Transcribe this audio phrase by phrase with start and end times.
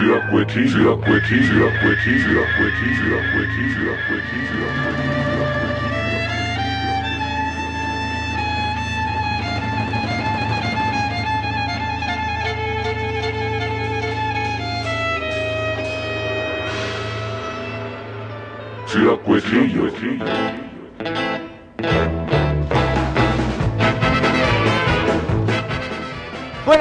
[0.00, 0.98] Ciudad Cuetillo,
[18.86, 20.49] Ciudad Cuetillo,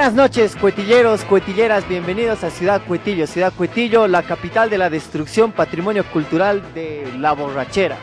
[0.09, 3.27] Buenas noches, cuetilleros, cuetilleras, bienvenidos a Ciudad Cuetillo.
[3.27, 7.95] Ciudad Cuetillo, la capital de la destrucción, patrimonio cultural de la borrachera.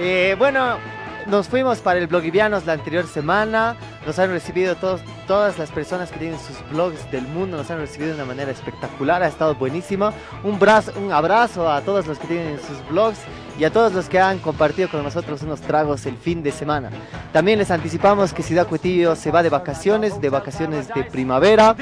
[0.00, 0.78] Eh, bueno,
[1.26, 3.76] nos fuimos para el Blogivianos la anterior semana.
[4.04, 7.78] Nos han recibido todos, todas las personas que tienen sus blogs del mundo, nos han
[7.78, 10.10] recibido de una manera espectacular, ha estado buenísimo.
[10.42, 13.18] Un, brazo, un abrazo a todos los que tienen sus blogs
[13.58, 16.90] y a todos los que han compartido con nosotros unos tragos el fin de semana.
[17.32, 21.76] También les anticipamos que Ciudad Cuetillo se va de vacaciones, de vacaciones de primavera,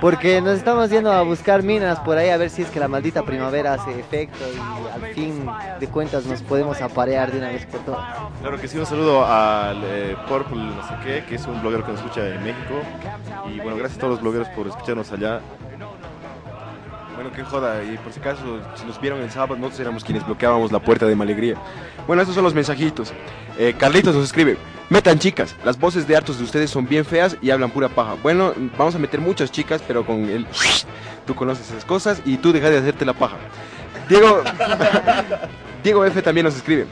[0.00, 2.88] porque nos estamos yendo a buscar minas por ahí a ver si es que la
[2.88, 5.03] maldita primavera hace efecto y al
[5.80, 8.04] de cuentas nos podemos aparear de una vez por todas.
[8.40, 11.84] Claro que sí, un saludo al eh, Purple no sé qué, que es un bloguero
[11.84, 12.74] que nos escucha en México.
[13.48, 15.40] Y bueno, gracias a todos los blogueros por escucharnos allá.
[17.14, 20.26] Bueno, qué joda, y por si acaso, si nos vieron el sábado, nosotros éramos quienes
[20.26, 21.54] bloqueábamos la puerta de Malegría.
[22.06, 23.12] Bueno, estos son los mensajitos.
[23.56, 24.56] Eh, Carlitos nos escribe,
[24.90, 28.16] metan chicas, las voces de hartos de ustedes son bien feas y hablan pura paja.
[28.20, 30.46] Bueno, vamos a meter muchas chicas, pero con el...
[31.24, 33.36] Tú conoces esas cosas y tú dejas de hacerte la paja.
[34.08, 34.42] Diego...
[35.82, 36.86] Diego F también nos escribe,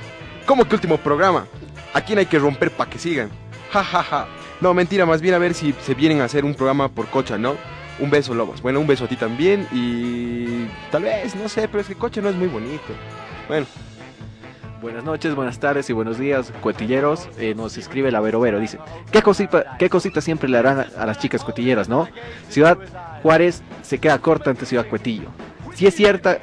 [0.45, 1.47] ¿cómo que último programa?
[1.95, 3.31] ¿A quién hay que romper para que sigan?
[3.71, 4.27] Ja, ja, ja.
[4.61, 7.39] No, mentira, más bien a ver si se vienen a hacer un programa por cocha,
[7.39, 7.57] ¿no?
[7.99, 8.61] Un beso, Lobos.
[8.61, 12.21] Bueno, un beso a ti también y tal vez, no sé, pero es que cocha
[12.21, 12.93] no es muy bonito.
[13.49, 13.67] Bueno,
[14.83, 17.29] Buenas noches, buenas tardes y buenos días, cuetilleros.
[17.39, 18.79] Eh, nos escribe la Vero Vero, dice,
[19.13, 22.09] ¿qué cosita, ¿qué cosita siempre le harán a, a las chicas cuetilleras, no?
[22.49, 22.77] Ciudad
[23.23, 25.29] Juárez se queda corta ante Ciudad Cuetillo.
[25.75, 26.41] Si es cierta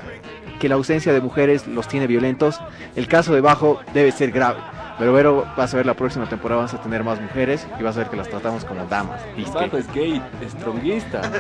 [0.60, 2.60] que la ausencia de mujeres los tiene violentos,
[2.96, 4.60] el caso de Bajo debe ser grave.
[5.00, 7.96] Pero Vero, vas a ver la próxima temporada, vas a tener más mujeres y vas
[7.96, 9.22] a ver que las tratamos como damas.
[9.36, 9.54] ¿viste?
[9.54, 11.22] Bajo es gay, stronguista.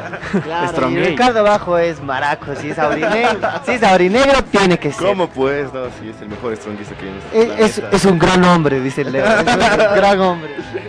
[0.43, 1.05] Claro, Strong y gay.
[1.09, 5.07] Ricardo Bajo es maraco, si es aurinegro, si es aurinegro tiene que ser.
[5.07, 5.73] ¿cómo pues?
[5.73, 8.79] No, sí, es el mejor stronguista que hay en este Es, es, un gran hombre,
[8.79, 9.25] dice Leo.
[9.25, 10.55] Es un gran hombre.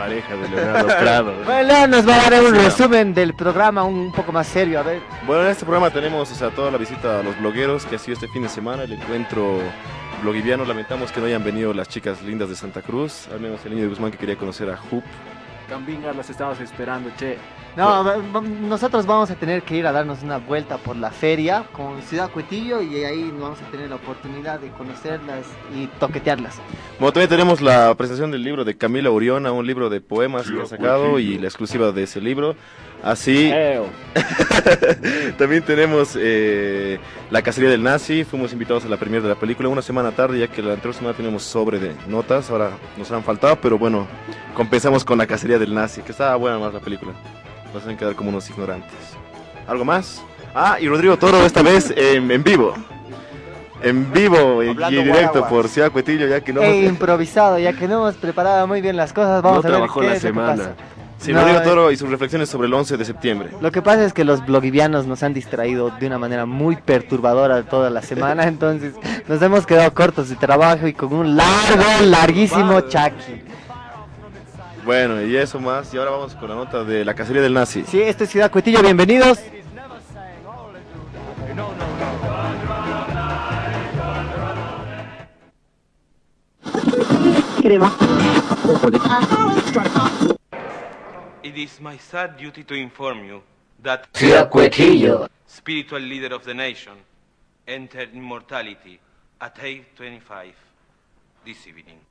[0.00, 1.34] Pareja de Leonardo Prado.
[1.44, 4.80] Bueno, Leo nos va a dar un Sí, resumen del programa un poco más serio.
[4.80, 7.84] A ver, Bueno, en este programa tenemos o sea, toda la visita a los blogueros
[7.84, 9.58] que ha sido este fin de semana, el encuentro
[10.22, 10.64] blogiviano.
[10.64, 13.82] Lamentamos que no hayan venido las chicas lindas de Santa Cruz, al menos el niño
[13.82, 15.04] de Guzmán que quería conocer a Hoop.
[15.68, 17.36] Cambingas las estabas esperando, che.
[17.76, 22.02] No, nosotros vamos a tener que ir a darnos una vuelta por la feria con
[22.02, 26.56] Ciudad Cuetillo y ahí vamos a tener la oportunidad de conocerlas y toquetearlas.
[26.98, 30.60] Bueno, también tenemos la presentación del libro de Camila Uriona, un libro de poemas que
[30.60, 32.56] ha sacado y la exclusiva de ese libro.
[33.02, 33.50] Así,
[35.38, 36.98] también tenemos eh,
[37.30, 38.24] La Cacería del Nazi.
[38.24, 40.94] Fuimos invitados a la premier de la película una semana tarde, ya que la anterior
[40.94, 42.50] semana tenemos sobre de notas.
[42.50, 44.06] Ahora nos han faltado, pero bueno,
[44.54, 47.12] compensamos con La Cacería del Nazi, que estaba buena más la película.
[47.74, 48.90] Nos hacen quedar como unos ignorantes.
[49.66, 50.22] ¿Algo más?
[50.54, 52.74] Ah, y Rodrigo Toro esta vez en, en vivo.
[53.82, 55.50] En vivo y Hablando directo guaraguas.
[55.50, 56.60] por Ciudad Cuetillo, ya que no...
[56.62, 59.72] E improvisado, ya que no hemos preparado muy bien las cosas, vamos No a ver
[59.72, 60.56] trabajó qué la es lo que semana.
[60.56, 60.74] pasa.
[61.18, 61.64] Sí, No, Rodrigo eh.
[61.64, 63.50] Toro y sus reflexiones sobre el 11 de septiembre.
[63.60, 67.62] Lo que pasa es que los blogivianos nos han distraído de una manera muy perturbadora
[67.62, 68.94] toda la semana, entonces
[69.28, 73.42] nos hemos quedado cortos de trabajo y con un largo, larguísimo chaki.
[74.90, 75.94] Bueno, y eso más.
[75.94, 77.84] Y ahora vamos con la nota de la cacería del nazi.
[77.86, 79.38] Sí, esto es Ciudad Cuetillo, bienvenidos.
[91.44, 93.42] It is my sad duty to inform you
[93.84, 95.28] that Ciudad Cuetillo.
[95.46, 96.94] spiritual leader of the nation
[97.68, 98.98] entered immortality
[99.38, 100.52] at 8:25
[101.44, 102.09] this evening.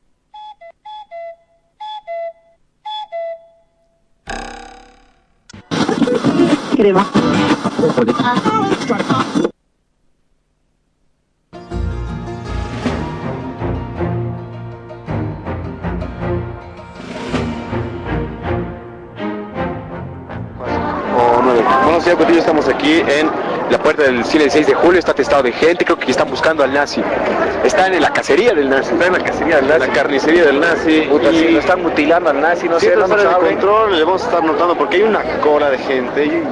[21.84, 22.40] Buenos días, Cotillo.
[22.40, 23.30] Estamos aquí en
[23.70, 25.00] la puerta del cine el 6 de julio.
[25.00, 25.86] Está atestado de gente.
[25.86, 27.02] Creo que están buscando al nazi.
[27.64, 28.94] Están en la cacería del nazi.
[28.94, 29.80] Están en la cacería del nazi.
[29.80, 31.02] La carnicería del nazi.
[31.10, 33.56] Puta, y si lo están mutilando al nazi, no sé, áreas de saben.
[33.56, 36.44] control le vamos a estar notando porque hay una cola de gente y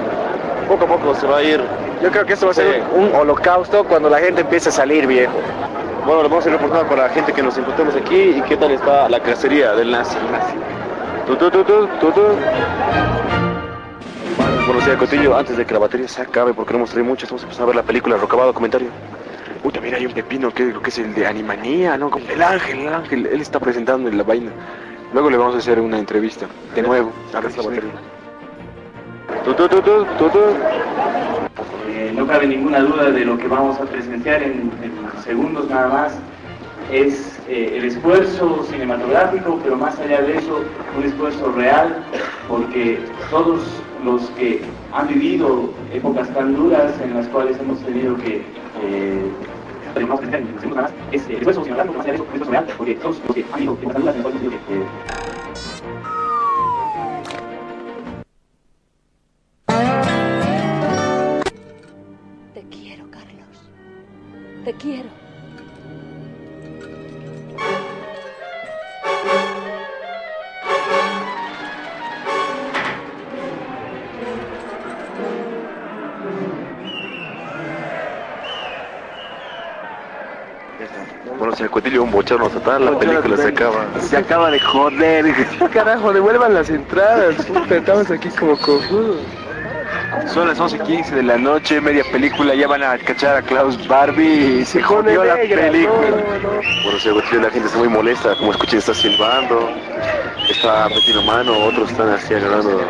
[0.68, 1.62] poco a poco se va a ir.
[2.04, 3.06] Yo creo que esto va a ser un...
[3.06, 5.34] Un holocausto cuando la gente empieza a salir, viejo.
[6.06, 8.56] Bueno, lo vamos a ir reportando para la gente que nos encontremos aquí y qué
[8.56, 10.18] tal está la cacería del nazi.
[11.26, 11.78] Tu, tu, tu, tu.
[14.68, 15.38] Buenos días, Cotillo.
[15.38, 17.68] Antes de que la batería se acabe, porque no hemos traído mucho, estamos empezando a
[17.68, 18.54] ver la película Rocabado.
[18.54, 18.90] Comentario.
[19.64, 22.12] Uy, también hay un pepino que es el de Animanía, ¿no?
[22.30, 23.28] El ángel, el ángel.
[23.28, 24.52] Él está presentando en la vaina.
[25.14, 26.48] Luego le vamos a hacer una entrevista.
[26.76, 27.14] De nuevo.
[27.34, 27.92] A ver la batería.
[31.88, 35.88] Eh, no cabe ninguna duda de lo que vamos a presenciar en, en segundos nada
[35.88, 36.20] más.
[36.92, 40.62] Es eh, el esfuerzo cinematográfico, pero más allá de eso,
[40.98, 42.04] un esfuerzo real,
[42.50, 43.00] porque
[43.32, 43.62] todos
[44.04, 44.62] los que
[44.94, 48.42] han vivido épocas tan duras en las cuales hemos tenido que
[48.82, 49.32] eh,
[49.96, 53.36] nada más, es el esfuerzo cinematográfico, más allá de eso, esfuerzo real, porque todos los
[53.36, 54.86] que han vivido épocas tan duras en que eh,
[62.54, 63.70] Te quiero, Carlos.
[64.66, 65.27] Te quiero.
[81.66, 82.86] Cotillo, un bochorno total.
[82.86, 83.86] La película se acaba.
[84.00, 85.26] Se acaba de joder.
[85.74, 87.36] Carajo, devuelvan las entradas.
[87.46, 89.18] Puta, estamos aquí como cojudos.
[90.34, 94.60] Son las 11.15 de la noche, media película, ya van a cachar a Klaus Barbie
[94.62, 95.90] y se jodió la película.
[96.84, 98.36] Bueno, señor Cotillo, la gente está muy molesta.
[98.36, 99.70] Como escuchen, está silbando,
[100.50, 102.82] está metiendo mano, otros están así agarrando,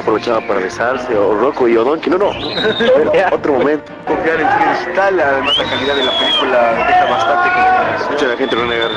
[0.00, 1.16] aprovechando para besarse.
[1.16, 2.30] O Rocco y Odonchi, no, no.
[3.32, 3.92] Otro momento.
[4.06, 8.56] Confiar en cristal, además la calidad de la película deja bastante que Escucha la gente,
[8.56, 8.90] no negar.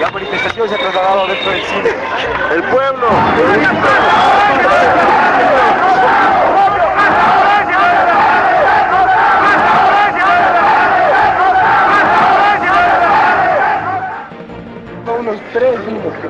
[0.00, 1.90] La manifestación se ha trasladado dentro del cine.
[2.54, 3.06] ¡El pueblo!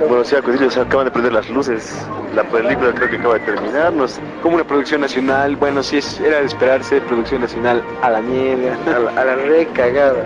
[0.03, 0.09] Minutos, creo.
[0.09, 2.07] Bueno, señor Cotillo, se acaban de prender las luces.
[2.35, 3.93] La película creo que acaba de terminar.
[3.93, 8.21] Nos, Como una producción nacional, bueno, sí es, era de esperarse, producción nacional a la
[8.21, 10.25] mierda, a la, a la recagada.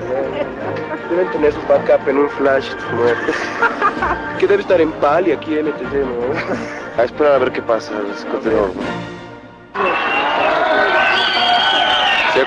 [1.10, 4.38] Deben tener su backup en un flash, ¿no?
[4.38, 7.00] que debe estar en Pali aquí NTC, ¿no?
[7.00, 7.92] a esperar a ver qué pasa.
[8.30, 8.72] Continúo.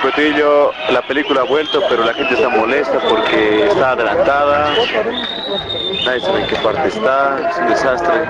[0.01, 4.73] Cotillo, la película ha vuelto, pero la gente está molesta porque está adelantada.
[6.05, 8.13] Nadie sabe en qué parte está, es un desastre.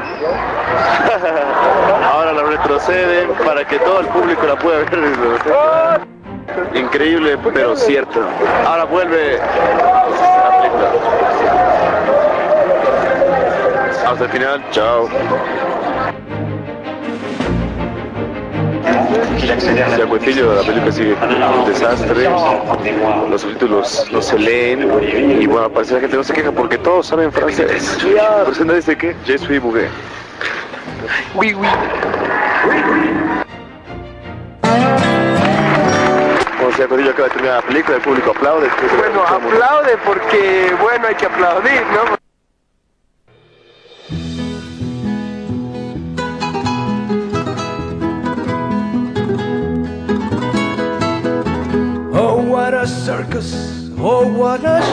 [2.12, 4.90] Ahora la retroceden para que todo el público la pueda ver.
[6.74, 8.20] Increíble, pero cierto.
[8.66, 10.92] Ahora vuelve la película.
[14.08, 15.08] Hasta el final, chao.
[19.60, 22.30] Señor Cuetillo, la película sigue un desastre,
[23.30, 24.90] los subtítulos no se leen
[25.42, 27.98] y bueno, parece que la gente no se queja porque todos saben francés.
[28.44, 29.88] Por eso nadie dice que je suis bougué.
[31.36, 31.68] Oui, oui.
[36.88, 38.68] Cuetillo acaba de terminar la película, el público aplaude.
[38.98, 42.19] Bueno, aplaude porque, bueno, hay que aplaudir, ¿no?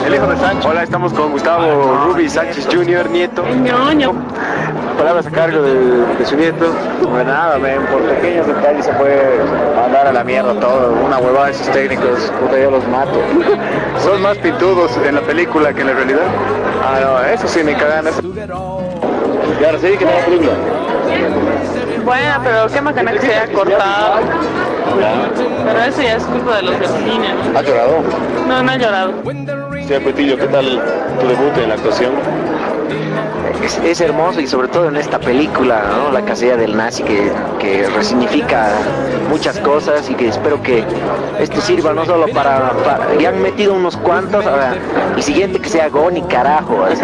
[0.07, 0.65] El hijo de Sánchez.
[0.65, 3.43] Hola, estamos con Gustavo Ruby Sánchez Jr., nieto.
[4.97, 5.75] Palabras a cargo de,
[6.15, 6.73] de su nieto.
[7.03, 9.43] Pues nada, men, por pequeños detalles se puede
[9.75, 10.91] mandar a la mierda todo.
[11.05, 13.21] Una huevada de esos técnicos, puta, yo los mato.
[14.03, 16.25] Son más pitudos en la película que en la realidad.
[16.83, 18.07] Ah, no, eso sí me cagan.
[18.07, 18.21] Eso...
[18.23, 20.76] Y ahora sí, que no la película.
[22.05, 24.19] Bueno, pero qué bacana que se haya cortado.
[25.65, 27.59] Pero eso ya es culpa de los del cine, ¿no?
[27.59, 27.97] ¿Has llorado?
[28.47, 29.13] No, no he llorado.
[29.85, 30.81] Señor Cuetillo, ¿qué tal
[31.19, 32.11] tu debut en la actuación?
[33.63, 36.11] Es, es hermoso y sobre todo en esta película, ¿no?
[36.11, 38.69] La casilla del nazi que, que resignifica
[39.29, 40.83] muchas cosas y que espero que
[41.39, 44.75] esto sirva no solo para, para- ya han metido unos cuantos, ahora,
[45.17, 46.85] y siguiente que sea Goni, carajo.
[46.85, 47.03] así.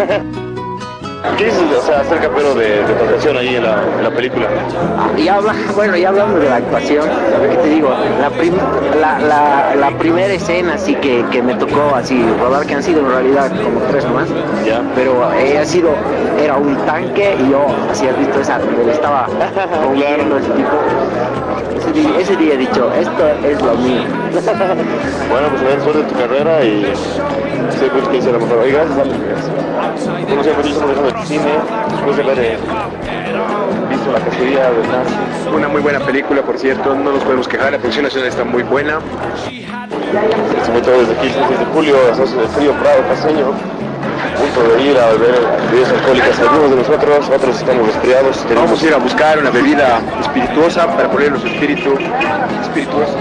[1.38, 4.10] ¿Qué dices o sea, acerca pero de, de tu actuación ahí en la, en la
[4.10, 4.46] película?
[5.16, 7.04] Y habla, bueno, ya hablando de la actuación,
[7.50, 7.90] ¿qué te digo?
[8.20, 8.54] La, prim-
[9.00, 13.00] la, la, la primera escena así que, que me tocó así rodar, que han sido
[13.00, 14.28] en realidad como tres más,
[14.64, 14.82] Ya.
[14.94, 15.90] pero eh, ha sido,
[16.40, 19.26] era un tanque y yo, así has visto esa, le estaba
[19.92, 20.68] huyendo ese tipo.
[21.76, 24.02] Ese día, ese día he dicho, esto es lo mío.
[25.30, 26.92] Bueno, pues a ver, suerte tu carrera y
[27.70, 28.58] sé que hice la mejor.
[28.58, 28.96] Oye, gracias.
[30.28, 30.64] Como siempre,
[31.22, 31.52] cine
[31.90, 32.58] después de haber eh,
[33.88, 35.48] visto la cacería nazi.
[35.54, 38.62] Una muy buena película, por cierto, no nos podemos quejar, la producción nacional está muy
[38.62, 38.98] buena.
[40.64, 43.48] Se todo desde aquí el 6 de julio, a las 12 del frío Prado Caseño.
[43.48, 45.40] a punto de ir a beber
[45.70, 46.40] bebidas alcohólicas.
[46.40, 48.46] Algunos de nosotros, otros estamos resfriados.
[48.54, 52.00] Vamos a ir a buscar una bebida espirituosa para poner los espíritus
[52.62, 53.14] espirituosos.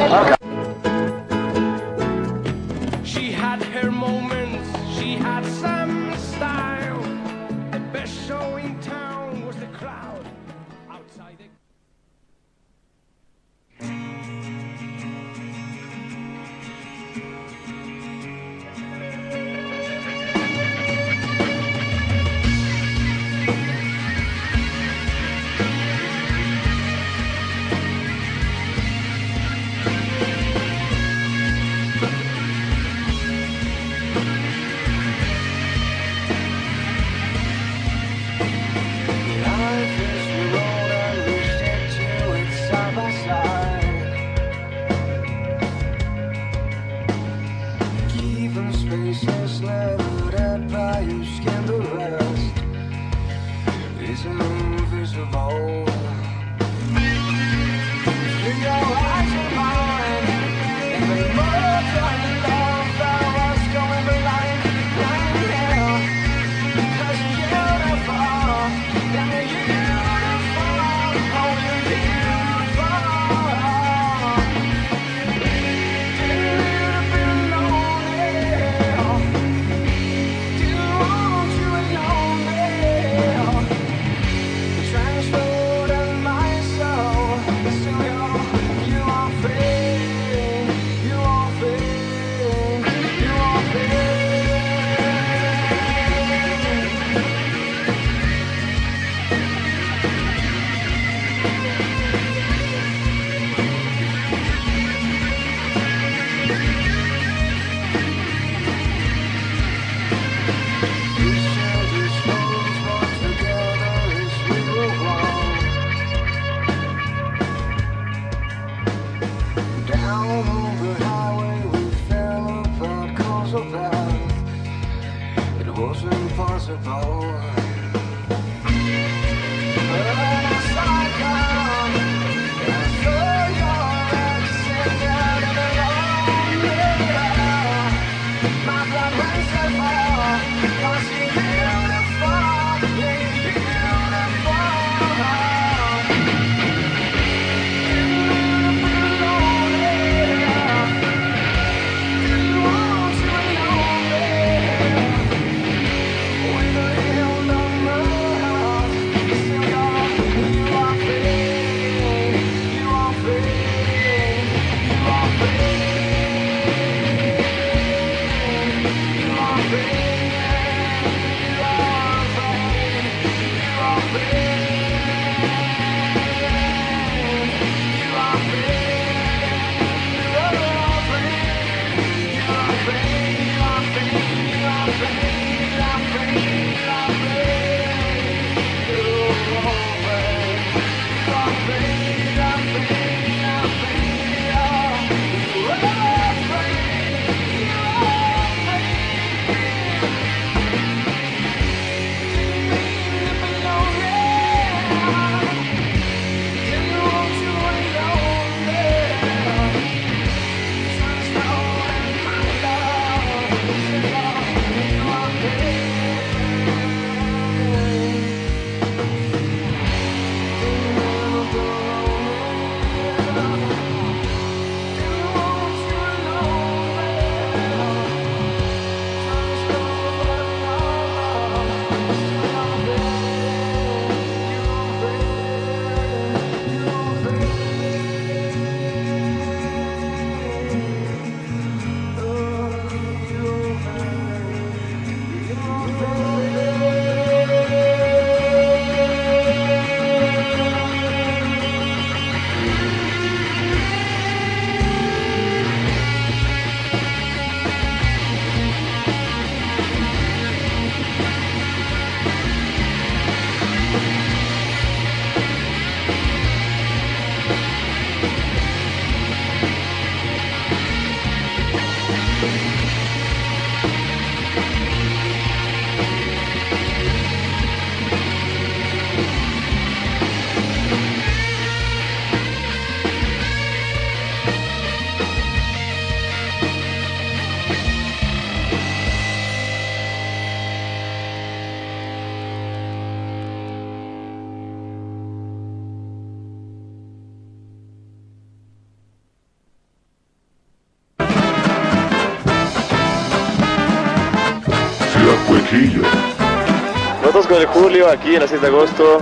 [307.44, 309.20] Nosotros con el Julio aquí en la 6 de agosto.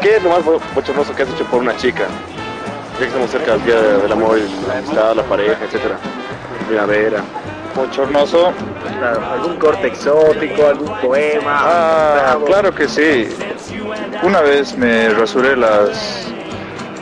[0.00, 2.04] ¿Qué es lo más bo- bochornoso que has hecho por una chica?
[2.94, 5.98] Ya que estamos cerca del día del amor y la amistad, la pareja, etcétera.
[6.68, 7.22] Primavera.
[7.76, 8.52] Bochornoso.
[9.32, 11.42] Algún corte exótico, algún poema.
[11.60, 13.28] Ah, algún claro que sí.
[14.22, 16.26] Una vez me rasuré las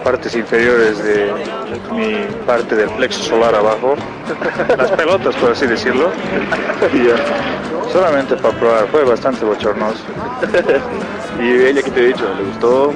[0.02, 1.30] partes inferiores de
[1.92, 3.96] mi parte del plexo solar abajo,
[4.76, 6.10] las pelotas por así decirlo,
[7.96, 10.04] solamente para probar, fue bastante bochornoso.
[11.40, 12.28] ¿Y ella qué te ha dicho?
[12.36, 12.92] ¿Le gustó?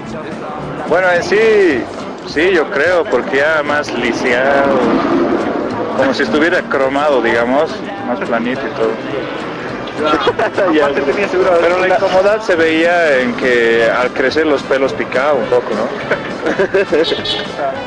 [0.90, 1.82] Bueno, en sí,
[2.26, 4.78] sí, yo creo, porque ya más lisiado,
[5.96, 7.70] como si estuviera cromado, digamos,
[8.06, 8.90] más planito y todo.
[11.60, 15.88] Pero la incomodidad se veía en que al crecer los pelos picaba un poco, ¿no?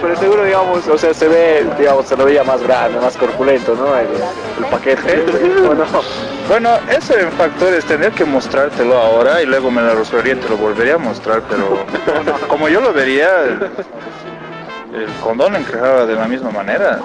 [0.02, 3.76] Pero seguro, digamos, o sea, se ve, digamos, se lo veía más grande, más corpulento,
[3.76, 3.96] ¿no?
[3.98, 4.08] El,
[4.60, 5.26] el paquete.
[5.68, 5.86] ¿o no?
[6.48, 10.50] Bueno, ese factor es tener que mostrártelo ahora y luego me la rasuraría y te
[10.50, 11.86] lo volvería a mostrar, pero
[12.48, 13.60] como yo lo vería, el,
[15.22, 17.00] condón encajaba de la misma manera.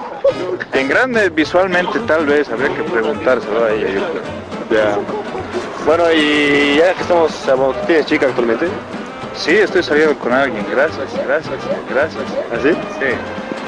[0.73, 4.83] En grande, visualmente, tal vez, habría que preguntárselo a ella, yo creo.
[4.83, 4.97] Ya.
[5.85, 7.31] Bueno, y ya que estamos,
[7.87, 8.67] ¿tienes chica actualmente?
[9.35, 11.55] Sí, estoy saliendo con alguien, gracias, gracias,
[11.89, 12.23] gracias.
[12.51, 12.71] ¿Así?
[12.99, 13.15] Sí.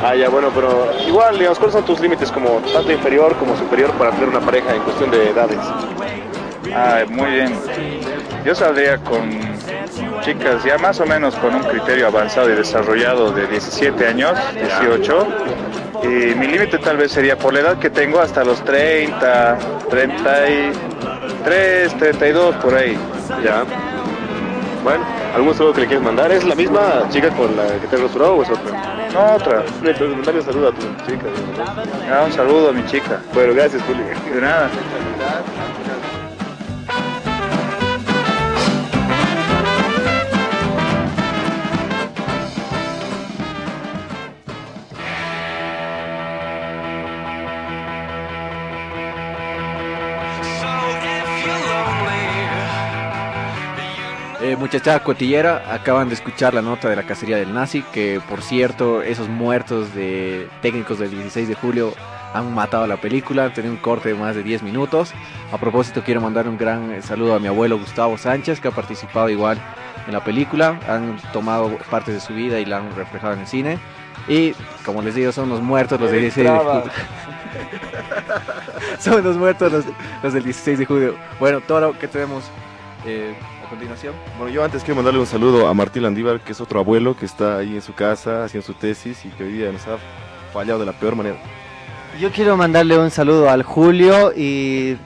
[0.04, 3.92] Ah, ya, bueno, pero igual, digamos, ¿cuáles son tus límites como tanto inferior como superior
[3.92, 5.60] para tener una pareja en cuestión de edades?
[6.74, 7.54] Ah, muy bien.
[8.44, 9.30] Yo saldría con
[10.22, 15.28] chicas ya más o menos con un criterio avanzado y desarrollado de 17 años, 18.
[16.04, 21.98] Y mi límite tal vez sería por la edad que tengo hasta los 30, 33,
[21.98, 22.98] 32 por ahí.
[23.44, 23.66] Ya.
[24.84, 26.32] Bueno, ¿algún saludo que le quieres mandar?
[26.32, 29.01] ¿Es la misma chica con la que te has o es otra?
[29.14, 29.64] No, otra.
[29.82, 31.28] Mandale un saludo a tu chica.
[32.12, 33.22] Ah, un saludo a mi chica.
[33.34, 34.04] Bueno, gracias, Juli.
[34.34, 34.70] De nada.
[54.52, 58.42] Eh, muchachada cotillera, acaban de escuchar la nota de la cacería del nazi, que por
[58.42, 61.94] cierto, esos muertos de técnicos del 16 de julio
[62.34, 65.14] han matado la película, han tenido un corte de más de 10 minutos.
[65.54, 69.30] A propósito, quiero mandar un gran saludo a mi abuelo Gustavo Sánchez, que ha participado
[69.30, 69.58] igual
[70.06, 73.48] en la película, han tomado partes de su vida y la han reflejado en el
[73.48, 73.80] cine.
[74.28, 74.52] Y
[74.84, 76.84] como les digo, son los muertos los del 16 de julio.
[79.00, 79.86] son los muertos los,
[80.22, 81.16] los del 16 de julio.
[81.40, 82.44] Bueno, Toro, ¿qué tenemos
[83.06, 83.34] eh,
[83.72, 84.14] continuación?
[84.38, 87.26] Bueno, yo antes quiero mandarle un saludo a Martín Landívar, que es otro abuelo que
[87.26, 89.98] está ahí en su casa haciendo su tesis y que hoy día nos ha
[90.54, 91.38] fallado de la peor manera.
[92.20, 94.98] Yo quiero mandarle un saludo al Julio y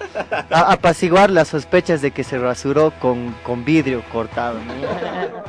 [0.50, 4.58] a- apaciguar las sospechas de que se rasuró con, con vidrio cortado.
[4.60, 4.74] ¿no?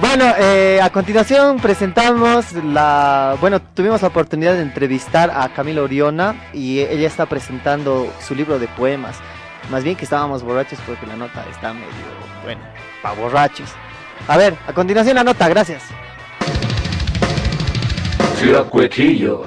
[0.00, 3.36] Bueno, eh, a continuación presentamos la...
[3.40, 8.58] Bueno, tuvimos la oportunidad de entrevistar a Camila Oriona y ella está presentando su libro
[8.60, 9.16] de poemas.
[9.70, 11.88] Más bien que estábamos borrachos porque la nota está medio,
[12.42, 12.62] bueno,
[13.02, 13.70] para borrachos.
[14.26, 15.82] A ver, a continuación la nota, gracias.
[18.36, 19.46] Ciudad Cuetillo.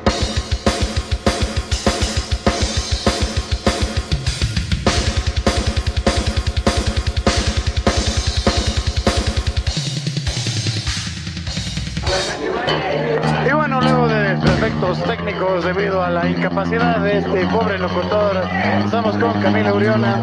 [15.00, 18.42] Técnicos debido a la incapacidad de este pobre locutor,
[18.86, 20.18] estamos con Camila Uriona,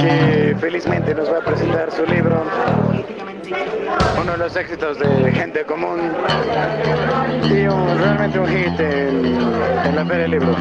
[0.00, 2.42] que felizmente nos va a presentar su libro,
[4.20, 6.00] uno de los éxitos de Gente Común
[7.50, 9.24] y un- realmente un hit en,
[9.86, 10.54] en la Feria del Libro,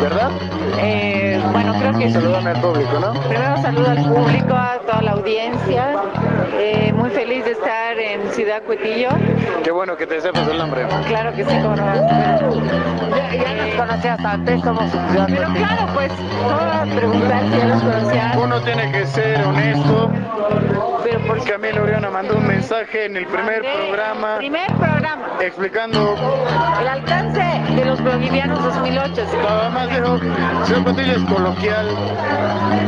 [0.00, 0.30] ¿verdad?
[0.78, 3.12] Eh, bueno, creo que Saludame al público, ¿no?
[3.28, 5.96] primero saludo al público, a toda la audiencia.
[6.64, 9.08] Eh, muy feliz de estar en Ciudad Cuetillo.
[9.64, 10.86] Qué bueno que te sepas el nombre.
[11.08, 11.92] Claro que sí, como no.
[13.10, 17.82] Ya, ya nos conocías antes, somos Ciudad Pero claro, pues, todas preguntar si ya los
[17.82, 18.38] conocían.
[18.38, 20.12] Uno tiene que ser honesto.
[21.04, 25.18] Pero por Camila Uriona mandó un mensaje en el primer Mandé- programa Primer programa.
[25.40, 26.16] explicando,
[26.80, 27.42] El alcance
[27.74, 29.14] de los bolivianos 2008.
[29.30, 29.36] sí.
[29.36, 30.18] nada más dijo,
[30.64, 31.88] Ciudad Cuetillo es coloquial.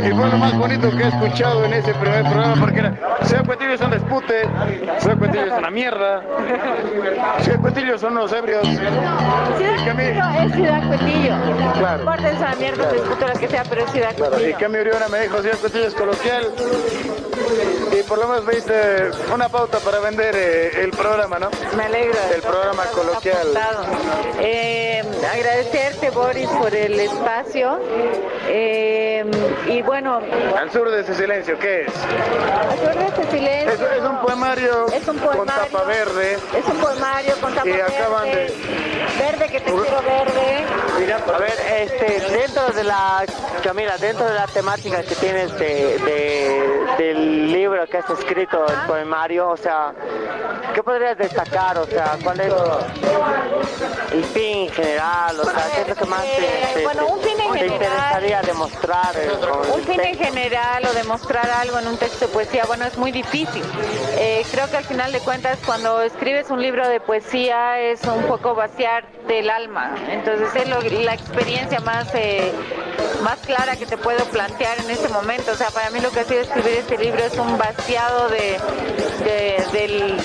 [0.05, 3.45] Y fue lo más bonito que he escuchado en ese primer programa porque era, Ciudad
[3.45, 4.49] Cuetillo es un despute,
[4.99, 6.23] Ciudad Cuetillo es una mierda,
[7.41, 8.63] Ciudad Cuetillo son los ebrios.
[8.67, 8.81] Ciudad
[9.59, 11.35] Y Cami- Cuetillo es Ciudad Cuetillo.
[11.79, 12.05] Claro.
[12.05, 14.53] Córtense la mierda, se discute las que sea, pero es Ciudad Claro, y.
[14.55, 16.45] Cami Uriona me dijo, Ciudad Cuetillo es coloquial.
[17.93, 21.51] Y por lo menos me diste una pauta para vender eh, el programa, ¿no?
[21.77, 22.19] Me alegro.
[22.29, 23.49] de El programa coloquial.
[24.41, 27.79] Eh, agradecerte, Boris, por el espacio.
[28.49, 29.25] Eh,
[29.69, 30.21] y bueno,
[30.57, 31.93] Al sur de ese silencio, ¿qué es?
[31.95, 33.73] al sur de este silencio.
[33.91, 35.65] Es, es un poemario, Es un con poemario.
[35.71, 36.39] tapa verde.
[36.57, 38.55] Es un poemario con tapa Y acaban verde.
[39.19, 40.65] Verde que te quiero verde.
[41.35, 43.25] A ver, este, dentro de la,
[43.63, 48.87] Camila, dentro de la temática que tienes de, de- del libro que has escrito, el
[48.87, 49.93] poemario, o sea,
[50.75, 51.79] ¿qué podrías destacar?
[51.79, 52.53] O sea, ¿cuál es
[54.13, 55.41] el fin general?
[55.41, 57.73] O sea, ¿qué es lo que más te, te- Bueno, un fin en te general.
[57.73, 59.17] interesaría demostrar?
[59.17, 59.31] eh,
[59.73, 63.13] Un fin en general o demostrar algo en un texto de poesía, bueno, es muy
[63.13, 63.65] difícil.
[64.17, 68.25] Eh, creo que al final de cuentas, cuando escribes un libro de poesía, es un
[68.27, 69.97] poco vaciar del alma.
[70.09, 72.53] Entonces, es lo- la experiencia más, eh,
[73.23, 75.53] más clara que te puedo plantear en este momento.
[75.53, 78.59] O sea, para mí lo que ha sido escribir este libro es un vaciado de,
[79.25, 80.25] de- del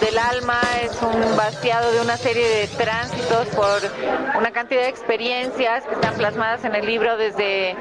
[0.00, 3.90] del alma, es un vaciado de una serie de tránsitos por
[4.36, 7.76] una cantidad de experiencias que están plasmadas en el libro desde,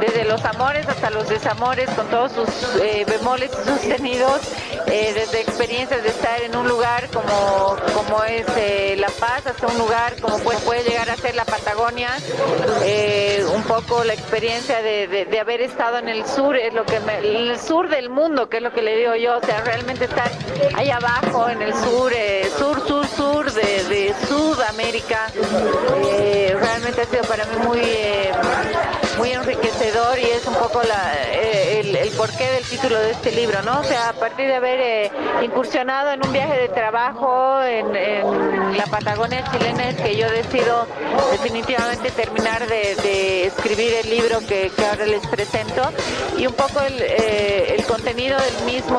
[0.00, 2.48] desde los amores hasta los desamores, con todos sus
[2.80, 4.40] eh, bemoles y sostenidos,
[4.86, 9.66] eh, desde experiencias de estar en un lugar como, como es eh, La Paz, hasta
[9.68, 12.20] un lugar como puede, puede llegar a ser la Patagonia,
[12.84, 16.84] eh, un poco la experiencia de, de- de haber estado en el sur, es lo
[16.84, 19.60] que me- el sur del mundo, que es lo que le digo yo, o sea,
[19.60, 20.32] realmente estar
[20.74, 25.30] ahí abajo en el sur, eh, sur, sur, sur de, Sudamérica,
[26.04, 28.32] eh, realmente ha sido para mí muy, eh,
[29.18, 33.32] muy enriquecedor y es un poco la, eh, el, el porqué del título de este
[33.32, 33.80] libro, ¿no?
[33.80, 35.10] O sea, a partir de haber eh,
[35.42, 40.86] incursionado en un viaje de trabajo en, en la Patagonia chilena es que yo decido
[41.32, 45.82] definitivamente terminar de, de escribir el libro que, que ahora les presento
[46.36, 48.98] y un poco el, eh, el contenido del mismo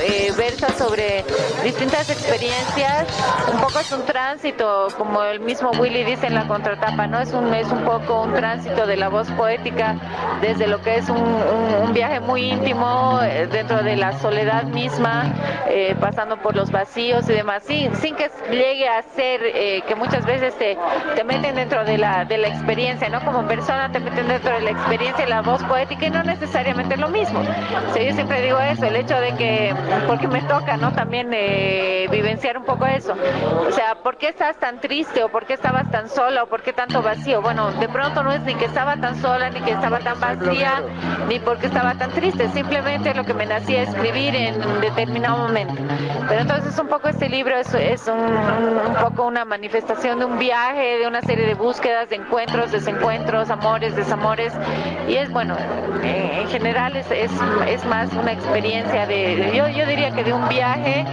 [0.00, 1.24] eh, versa sobre
[1.62, 3.06] distintas experiencias,
[3.52, 7.20] un poco es un tránsito, como el mismo Willy dice en la contratapa, ¿no?
[7.20, 9.57] Es un, es un poco un tránsito de la voz poética
[10.40, 14.64] desde lo que es un, un- un viaje muy íntimo eh, dentro de la soledad
[14.64, 15.24] misma,
[15.68, 19.94] eh, pasando por los vacíos y demás, sin, sin que llegue a ser eh, que
[19.94, 20.76] muchas veces te,
[21.14, 23.20] te meten dentro de la, de la experiencia, ¿no?
[23.24, 26.94] Como persona te meten dentro de la experiencia y la voz poética y no necesariamente
[26.94, 27.40] es lo mismo.
[27.40, 29.74] O sea, yo siempre digo eso, el hecho de que,
[30.06, 30.92] porque me toca, ¿no?
[30.92, 33.14] También eh, vivenciar un poco eso.
[33.66, 36.62] O sea, ¿por qué estás tan triste o por qué estabas tan sola o por
[36.62, 37.42] qué tanto vacío?
[37.42, 40.82] Bueno, de pronto no es ni que estaba tan sola, ni que estaba tan vacía,
[41.28, 45.74] ni porque estaba tan triste, simplemente lo que me nacía escribir en determinado momento.
[46.28, 50.24] Pero entonces un poco este libro es, es un, un- un poco una manifestación de
[50.24, 54.52] un viaje, de una serie de búsquedas, de encuentros, desencuentros, amores, desamores,
[55.08, 55.56] y es bueno,
[56.02, 57.30] en, en general es, es,
[57.66, 61.04] es más una experiencia de, de- yo, yo diría que de un viaje,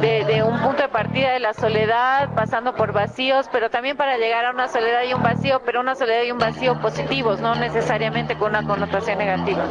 [0.00, 4.16] de, de un punto de partida de la soledad, pasando por vacíos, pero también para
[4.16, 7.54] llegar a una soledad y un vacío, pero una soledad y un vacío positivos, no
[7.74, 9.64] necesariamente con una connotación negativa.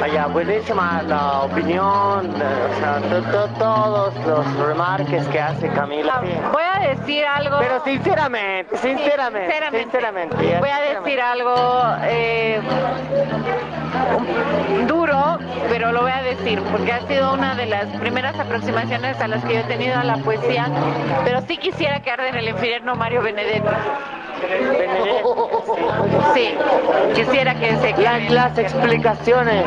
[0.00, 6.20] Vaya, buenísima la opinión, eh, o sea, to- to- todos los remarques que hace Camila.
[6.24, 6.32] sí.
[6.52, 7.58] Voy a decir algo.
[7.60, 10.36] Pero sinceramente, sinceramente, sinceramente.
[10.58, 11.54] Voy a decir algo
[12.04, 12.60] eh,
[14.88, 15.38] duro,
[15.68, 19.44] pero lo voy a decir porque ha sido una de las primeras aproximaciones a las
[19.44, 20.66] que yo he tenido a la poesía.
[21.24, 23.60] Pero sí quisiera que arde en el infierno Mario Benedetti.
[26.34, 26.54] Sí,
[27.14, 29.64] quisiera que se Las, las explicaciones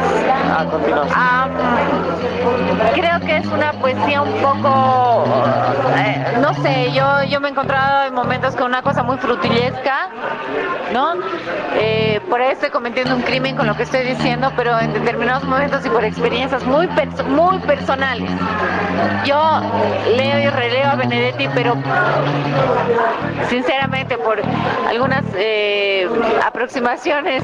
[0.57, 1.19] a continuación.
[2.93, 5.25] Creo que es una poesía un poco,
[5.97, 10.09] eh, no sé, yo, yo me he encontrado en momentos con una cosa muy frutillesca,
[10.93, 11.13] ¿no?
[11.75, 15.43] Eh, por ahí estoy cometiendo un crimen con lo que estoy diciendo, pero en determinados
[15.43, 18.29] momentos y por experiencias muy, perso- muy personales.
[19.25, 19.62] Yo
[20.15, 21.75] leo y releo a Benedetti, pero
[23.49, 24.41] sinceramente por
[24.88, 26.08] algunas eh,
[26.45, 27.43] aproximaciones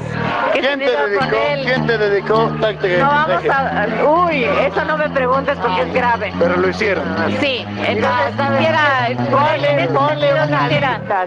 [0.52, 1.36] que ¿Quién te tenido con dedicó?
[1.52, 1.64] él.
[1.64, 2.48] ¿Quién te dedicó?
[2.60, 3.86] Táctica No vamos a...
[4.26, 6.32] Uy, eso no me preguntes porque es grave.
[6.38, 7.04] Pero lo hicieron.
[7.40, 9.08] Sí, entonces quisiera...
[9.30, 10.68] ponle- una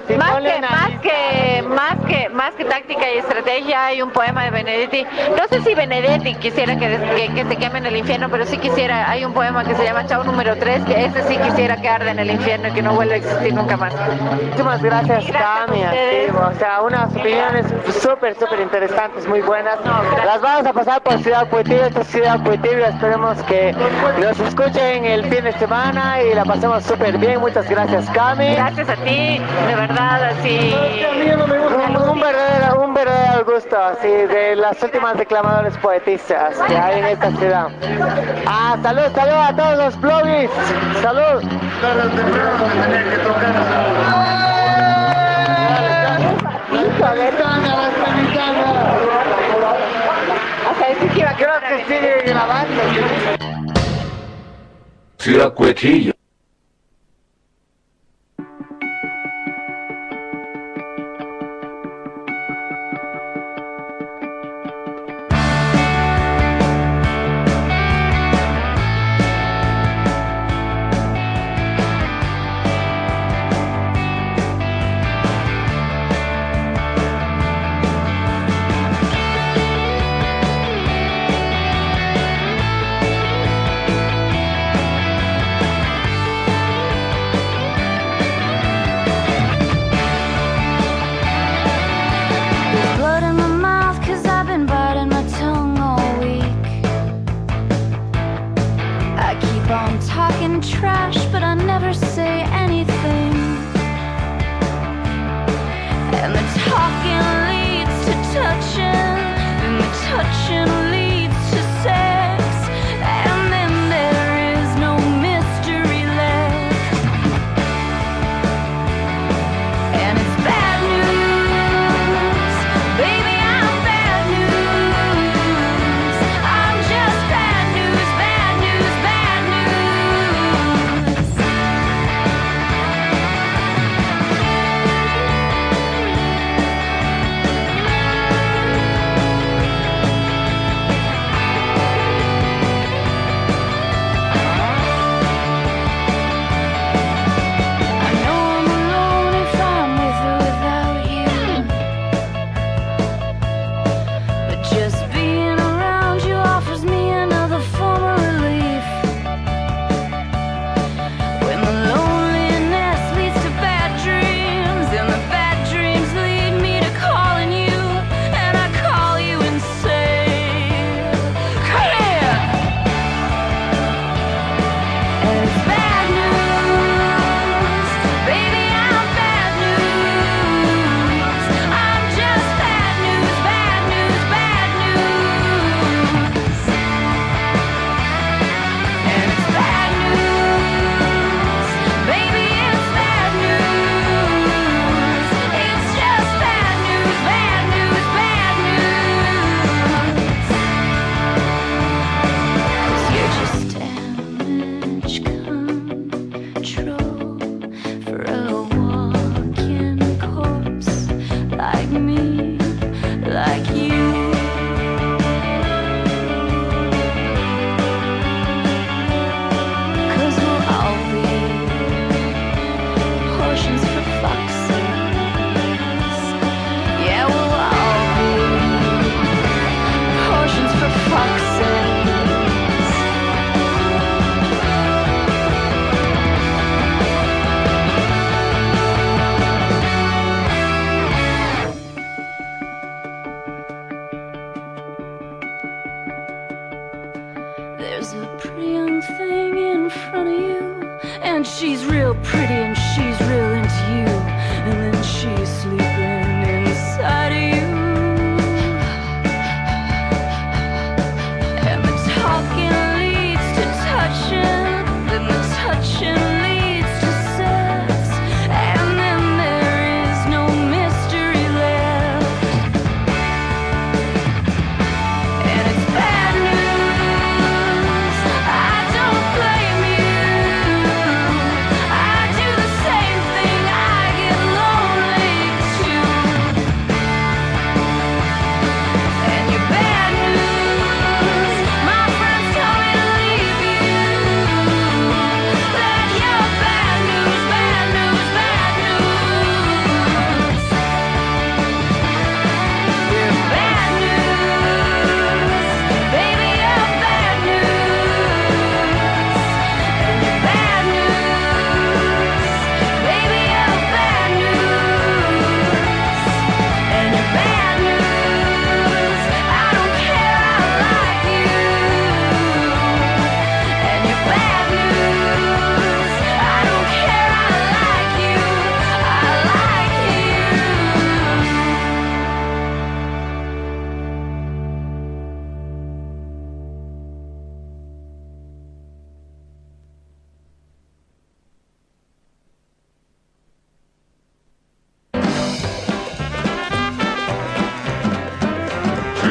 [0.07, 4.43] sí, más, que, más, que, más, que, más que táctica y estrategia hay un poema
[4.45, 5.05] de Benedetti.
[5.37, 8.57] No sé si Benedetti quisiera que, que, que se queme en el infierno, pero sí
[8.57, 9.09] quisiera...
[9.09, 12.11] Hay un poema que se llama Chao número 3, que ese sí quisiera que arde
[12.11, 13.93] en el infierno y que no vuelva a existir nunca más.
[14.41, 15.82] Muchísimas gracias, Cami.
[15.91, 17.65] Sí, o sea, unas opiniones
[18.01, 19.77] súper, súper interesantes, muy buenas.
[20.25, 22.85] Las vamos a pasar por Ciudad Poetillo, esta es Ciudad Poetillo.
[22.85, 23.75] Esperemos que
[24.19, 27.39] nos escuchen el fin de semana y la pasemos súper bien.
[27.39, 28.55] Muchas gracias, Cami.
[28.55, 30.75] Gracias a ti, de verdad, así...
[31.73, 37.05] Un, un verdadero, un verdadero gusto, así, de las últimas declamadores poetistas que hay en
[37.05, 37.67] esta ciudad.
[38.45, 40.51] Ah, salud, salud a todos los bloggies.
[41.01, 41.43] Salud
[47.03, 47.33] a ver.
[55.63, 56.22] Cuetillo.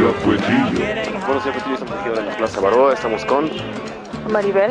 [0.03, 0.23] Tocar.
[0.23, 1.75] Ciudad Cuetillo.
[1.75, 3.51] Estamos aquí ahora en la Plaza Baroa, estamos con...
[4.31, 4.71] Maribel,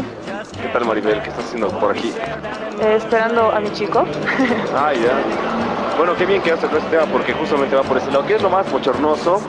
[0.62, 1.22] ¿Qué tal Maribel?
[1.22, 2.14] ¿Qué estás haciendo por aquí?
[2.82, 4.06] eh, esperando a mi chico.
[4.76, 5.12] Ah, ya.
[5.98, 8.26] Bueno, qué bien que has tocado este tema porque justamente va por ese lado.
[8.26, 9.42] ¿Qué es lo más bochornoso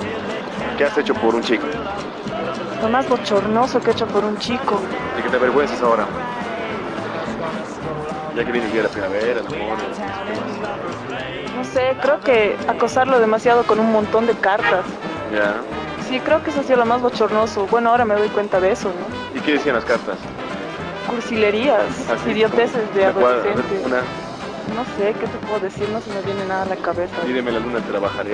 [0.76, 1.64] que has hecho por un chico?
[2.82, 4.80] Lo más bochornoso que he hecho por un chico.
[5.16, 6.06] ¿De que te avergüences ahora?
[8.36, 9.78] Ya que viene el día de la primavera, el amor,
[11.56, 14.84] No sé, creo que acosarlo demasiado con un montón de cartas.
[15.32, 15.54] Ya.
[16.08, 17.66] Sí, creo que eso ha sido lo más bochornoso.
[17.68, 19.38] Bueno, ahora me doy cuenta de eso, ¿no?
[19.38, 20.18] ¿Y qué decían las cartas?
[21.08, 22.30] Cursilerías, Así.
[22.30, 23.24] idioteces de ¿De cuál?
[23.24, 23.82] A ver, adolescente.
[23.86, 23.98] Una,
[24.76, 25.88] No sé, ¿qué te puedo decir?
[25.90, 27.14] No se me viene nada a la cabeza.
[27.26, 28.32] míreme la luna, te la bajaré.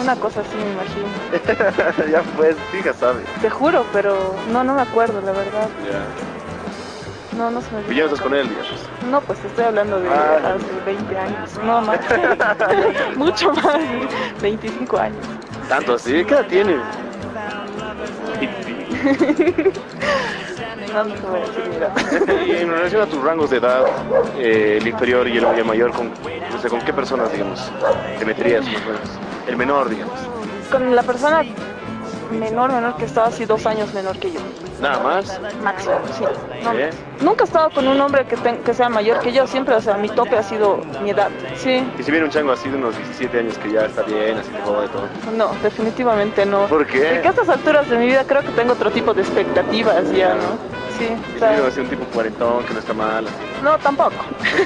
[0.00, 2.10] Una cosa así, me imagino.
[2.12, 3.24] ya pues, fija, sabes.
[3.40, 5.68] Te juro, pero no, no me acuerdo, la verdad.
[5.90, 7.38] Ya.
[7.38, 7.96] No, no se me Y viene.
[7.96, 8.70] ya no estás con él, digamos.
[9.10, 10.56] No, pues estoy hablando de Ah.
[10.56, 11.50] hace 20 años.
[11.64, 11.98] No, más.
[13.16, 13.78] Mucho más.
[14.42, 15.24] 25 años.
[15.68, 16.24] ¿Tanto así?
[16.24, 16.80] ¿Qué edad tienes?
[20.92, 21.92] No, no te voy a decir, mira.
[22.46, 23.84] y en relación a tus rangos de edad,
[24.38, 27.70] eh, el inferior y el, mayor, ¿con, ¿con qué personas, digamos,
[28.18, 29.00] te meterías más o menos?
[29.46, 30.18] El menor, digamos.
[30.70, 31.42] Con la persona
[32.30, 34.40] menor, menor que estaba así dos años menor que yo.
[34.80, 35.40] Nada más.
[35.62, 36.24] Máximo, sí.
[36.62, 36.72] No.
[37.20, 39.94] Nunca he estado con un hombre que, que sea mayor que yo, siempre, o sea,
[39.96, 41.30] mi tope ha sido mi edad.
[41.56, 44.38] Sí, Y si viene un chango así de unos 17 años que ya está bien,
[44.38, 45.08] así te joda de todo.
[45.36, 46.66] no, definitivamente no.
[46.66, 47.00] ¿Por qué?
[47.00, 50.10] De que a estas alturas de mi vida creo que tengo otro tipo de expectativas
[50.12, 50.78] ya, ¿no?
[50.96, 53.34] Sí, Y si así un tipo cuarentón que no está mal, así.
[53.62, 54.16] no, tampoco.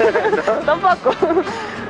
[0.66, 1.14] tampoco.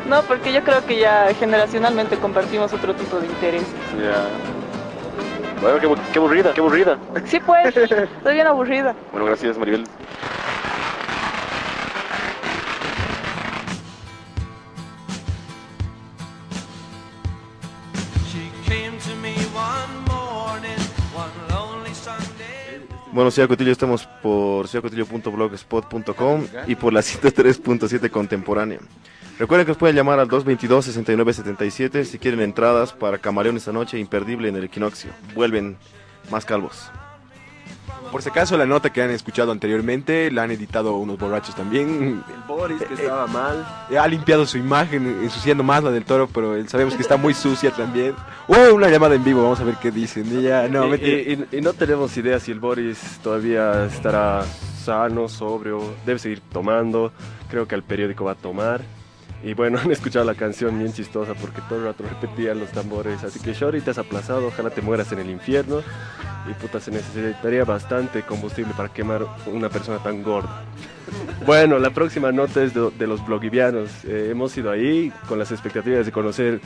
[0.09, 3.69] No, porque yo creo que ya generacionalmente compartimos otro tipo de intereses.
[4.01, 4.62] Ya.
[5.63, 6.99] Bueno, qué, qué aburrida, qué aburrida.
[7.25, 8.97] Sí, pues, estoy bien aburrida.
[9.13, 9.87] Bueno, gracias, Maribel.
[23.13, 28.79] Bueno, Ciudad Cotillo estamos por ciudadcotillo.blogspot.com y por la 103.7 contemporánea.
[29.39, 34.49] Recuerden que nos pueden llamar al 222-6977 si quieren entradas para Camaleón esta noche, imperdible
[34.49, 35.11] en el equinoccio.
[35.35, 35.77] Vuelven
[36.31, 36.91] más calvos.
[38.11, 42.23] Por si acaso, la nota que han escuchado anteriormente la han editado unos borrachos también.
[42.29, 43.67] El Boris que estaba mal.
[43.91, 47.17] Eh, Ha limpiado su imagen, ensuciando más la del toro, pero él sabemos que está
[47.17, 48.15] muy sucia también.
[48.49, 49.43] ¡Oh, una llamada en vivo!
[49.43, 50.27] Vamos a ver qué dicen.
[50.39, 54.43] Y ya, no, y, y- y no tenemos idea si el Boris todavía estará
[54.85, 57.13] sano, sobrio, debe seguir tomando.
[57.51, 58.83] Creo que al periódico va a tomar.
[59.43, 63.23] Y bueno, han escuchado la canción bien chistosa porque todo el rato repetían los tambores.
[63.25, 65.83] Así que Shori, te has aplazado, ojalá te mueras en el infierno.
[66.49, 70.63] Y puta, se necesitaría bastante combustible para quemar una persona tan gorda.
[71.45, 73.91] Bueno, la próxima nota es de, los blogivianos.
[74.05, 76.61] Eh, hemos ido ahí con las expectativas de conocer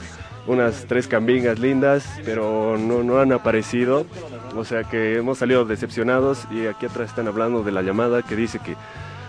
[0.47, 4.07] unas tres cambingas lindas, pero no, no han aparecido.
[4.55, 8.37] O sea que hemos salido decepcionados y aquí atrás están hablando de la llamada que
[8.37, 8.77] dice que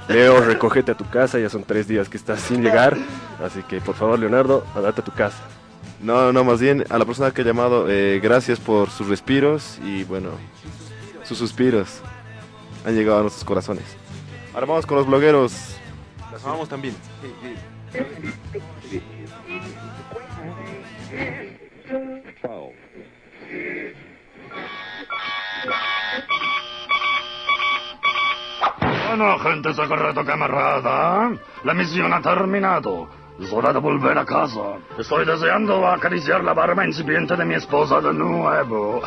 [0.08, 2.98] Leo, recógete a tu casa, ya son tres días que estás sin llegar.
[3.43, 5.43] Así que por favor, Leonardo, andate a tu casa.
[6.02, 9.80] No, no, más bien a la persona que ha llamado, eh, gracias por sus respiros
[9.84, 10.30] y bueno,
[11.24, 12.02] sus suspiros
[12.86, 13.84] han llegado a nuestros corazones.
[14.54, 15.76] Ahora vamos con los blogueros.
[16.32, 16.96] Las amamos también.
[29.08, 31.32] Bueno, gente secreto camarada,
[31.63, 33.08] la misión ha terminado.
[33.39, 34.78] Es hora de volver a casa.
[34.98, 39.02] Estoy deseando acariciar la barba incipiente de mi esposa de nuevo.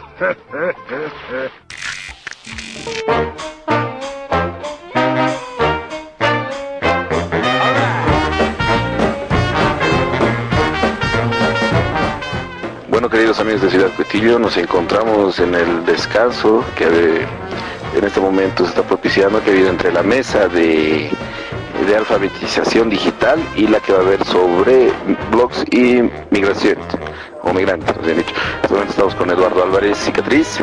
[12.89, 17.27] Bueno, queridos amigos de Ciudad Cuetillo, nos encontramos en el descanso que
[17.97, 21.11] en este momento se está propiciando, que viene entre la mesa de,
[21.87, 24.91] de alfabetización digital y la que va a haber sobre
[25.31, 26.79] blogs y migración,
[27.43, 28.35] o migrantes, han dicho.
[28.35, 30.59] En este momento estamos con Eduardo Álvarez Cicatriz,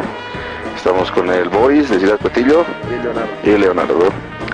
[0.76, 2.66] estamos con el Boris de Ciudad Cuetillo
[3.44, 4.10] y Leonardo,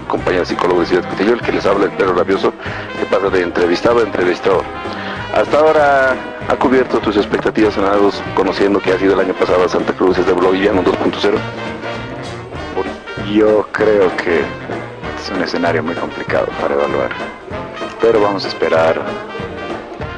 [0.07, 2.53] compañero psicólogo de Ciudad Cuetillo, el que les habla el perro rabioso,
[2.99, 4.63] que pasa de entrevistado a entrevistado.
[5.35, 6.15] Hasta ahora
[6.47, 9.93] ha cubierto tus expectativas en algo conociendo que ha sido el año pasado a Santa
[9.93, 11.72] Cruz desde Blogiano 2.0.
[13.31, 17.09] Yo creo que es un escenario muy complicado para evaluar,
[18.01, 19.01] pero vamos a esperar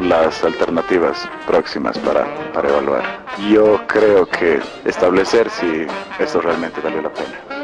[0.02, 3.04] las alternativas próximas para, para evaluar.
[3.50, 5.86] Yo creo que establecer si
[6.20, 7.55] esto realmente valió la pena.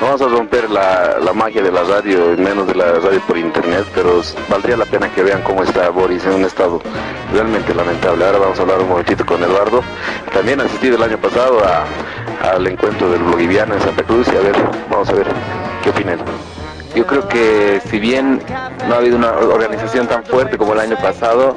[0.00, 3.38] No vamos a romper la, la magia de la radio, menos de la radio por
[3.38, 4.20] internet, pero
[4.50, 6.80] valdría la pena que vean cómo está Boris en un estado
[7.32, 8.24] realmente lamentable.
[8.26, 9.82] Ahora vamos a hablar un momentito con Eduardo.
[10.32, 14.40] También asistí el año pasado a- al encuentro del Blogiviano en Santa Cruz y a
[14.40, 14.54] ver,
[14.90, 15.26] vamos a ver
[15.82, 16.16] qué opina.
[16.94, 18.42] Yo creo que si bien
[18.86, 21.54] no ha habido una organización tan fuerte como el año pasado,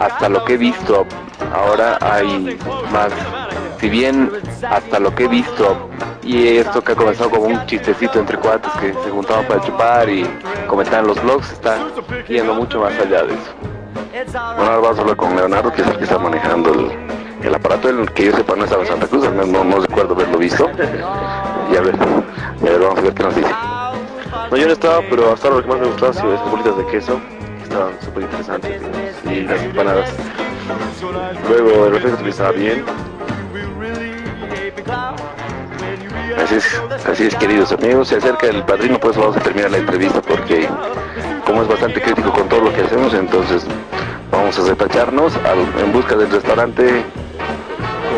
[0.00, 1.04] hasta lo que he visto
[1.54, 2.58] ahora hay
[2.92, 3.10] más.
[3.78, 4.32] Si bien
[4.68, 5.90] hasta lo que he visto
[6.26, 10.08] y esto que ha comenzado como un chistecito entre cuates que se juntaban para chupar
[10.08, 10.26] y
[10.66, 11.78] comentaban los blogs, está
[12.28, 13.52] yendo mucho más allá de eso.
[14.34, 16.90] Bueno, ahora vamos a hablar con Leonardo, que es el que está manejando el,
[17.46, 17.88] el aparato.
[17.88, 20.68] El que yo sepa no estaba en Santa Cruz, al no, no recuerdo haberlo visto.
[21.70, 23.50] Y a ver, a ver, vamos a ver qué nos dice.
[24.50, 26.76] No, yo no estaba, pero hasta ahora lo que más me gustaba sido esas bolitas
[26.76, 27.20] de queso,
[27.58, 28.82] que estaban súper interesantes,
[29.24, 30.12] y las empanadas.
[31.48, 32.84] Luego el refresco estaba bien.
[36.42, 38.08] Así es, así es, queridos amigos.
[38.08, 40.68] Se acerca el padrino, pues vamos a terminar la entrevista porque,
[41.44, 43.64] como es bastante crítico con todo lo que hacemos, entonces
[44.30, 47.02] vamos a retacharnos al- en busca del restaurante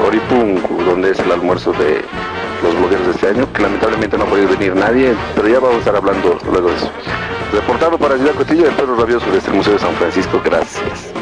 [0.02, 2.02] Coripungu, donde es el almuerzo de
[2.62, 5.76] los blogueros de este año, que lamentablemente no ha podido venir nadie, pero ya vamos
[5.76, 6.90] a estar hablando luego de eso.
[7.52, 10.40] Reportado para Ciudad Cotillo, el perro rabioso desde el Museo de San Francisco.
[10.44, 11.12] Gracias.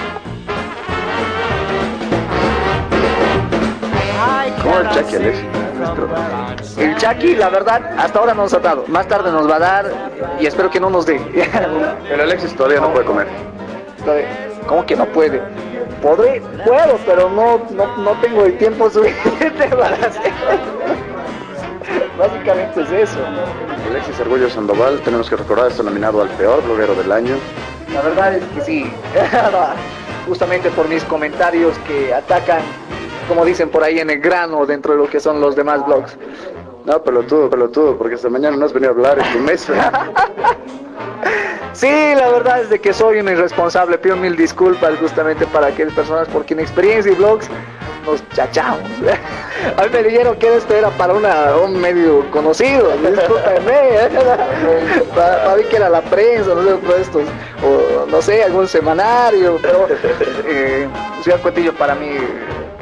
[4.63, 5.56] ¿Cómo
[5.91, 6.79] el Chucky, Alex?
[6.79, 8.85] El Chucky, la verdad, hasta ahora no nos ha dado.
[8.89, 9.93] Más tarde nos va a dar
[10.41, 11.17] y espero que no nos dé.
[12.11, 13.29] El Alexis todavía no puede comer.
[14.67, 15.41] ¿Cómo que no puede?
[16.03, 20.33] Podré, puedo, pero no, no, no tengo el tiempo suficiente para hacer.
[22.19, 23.19] Básicamente es eso.
[23.91, 27.37] Alexis Arguello Sandoval, tenemos que recordar, está nominado al peor bloguero del año.
[27.93, 28.93] La verdad es que sí.
[30.27, 32.61] Justamente por mis comentarios que atacan,
[33.29, 36.17] como dicen por ahí, en el grano dentro de lo que son los demás blogs.
[36.85, 40.13] No, pelotudo, pelotudo, porque esta mañana no has venido a hablar en tu mesa.
[41.77, 43.99] Sí, la verdad es de que soy un irresponsable.
[43.99, 47.51] Pido mil disculpas justamente para aquellas personas porque en experiencia y blogs
[48.07, 48.81] nos chachamos.
[49.77, 52.93] A mí me dijeron que esto era para una, un medio conocido.
[52.97, 54.09] Discúlpenme.
[55.15, 57.23] Para, para mí que era la prensa, no sé, por estos,
[57.65, 59.59] o no sé, algún semanario.
[59.61, 59.87] Pero
[60.47, 60.89] eh,
[61.23, 61.41] Ciudad
[61.79, 62.11] para mí,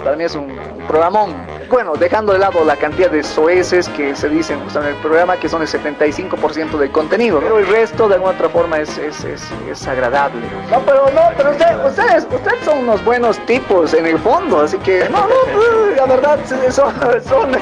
[0.05, 0.55] para mí es un
[0.87, 1.35] programón.
[1.71, 5.49] Bueno, dejando de lado la cantidad de soeces que se dicen en el programa, que
[5.49, 9.43] son el 75% del contenido, pero el resto de alguna otra forma es, es, es,
[9.69, 10.43] es agradable.
[10.71, 14.77] No, pero no, pero usted- ustedes, ustedes son unos buenos tipos en el fondo, así
[14.79, 16.39] que no, no, la verdad,
[16.71, 16.93] son,
[17.27, 17.59] son no,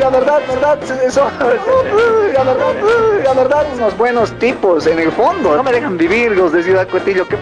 [0.00, 0.78] la verdad, verdad,
[1.10, 2.74] son, la verdad,
[3.24, 5.56] la verdad, unos buenos tipos en el fondo.
[5.56, 7.36] No me dejan vivir los de Ciudad Cotillo, ¿qué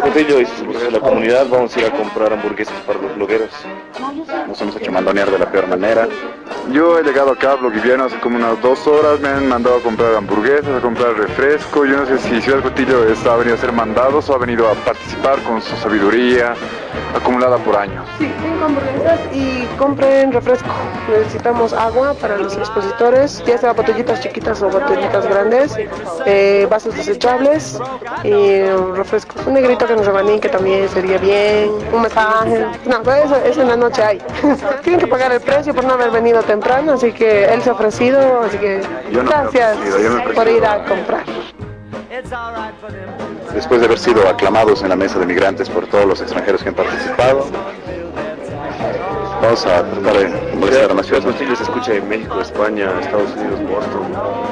[0.00, 3.50] Ciudad Cotillo y a la comunidad, vamos a ir a comprar hamburguesas para los blogueros.
[4.48, 6.08] Nos hemos hecho mandonear de la peor manera.
[6.72, 9.82] Yo he llegado acá a Blogiviano hace como unas dos horas, me han mandado a
[9.82, 11.84] comprar hamburguesas, a comprar refresco.
[11.84, 14.68] Yo no sé si Ciudad Cotillo está ha venido a ser mandados o ha venido
[14.68, 16.54] a participar con su sabiduría
[17.14, 18.06] acumulada por años.
[18.18, 20.68] Sí, cinco hamburguesas y compren refresco.
[21.10, 25.76] Necesitamos agua para los expositores, ya sea botellitas chiquitas o botellitas grandes,
[26.26, 27.80] eh, vasos desechables
[28.24, 28.62] y
[28.94, 29.34] refresco.
[29.46, 32.64] Un negrito que nos abanique también sería bien, un masaje.
[32.86, 34.18] No, pero eso, eso en la noche hay.
[34.82, 37.72] Tienen que pagar el precio por no haber venido temprano, así que él se ha
[37.72, 38.80] ofrecido, así que
[39.10, 39.76] no gracias
[40.34, 41.24] por ir a comprar.
[43.52, 46.68] Después de haber sido aclamados en la mesa de migrantes por todos los extranjeros que
[46.68, 47.46] han participado,
[49.42, 51.32] vamos a tratar de molestar a la Ciudad ciudad.
[51.32, 54.50] Cotillo se escucha en México, España, Estados Unidos, Boston,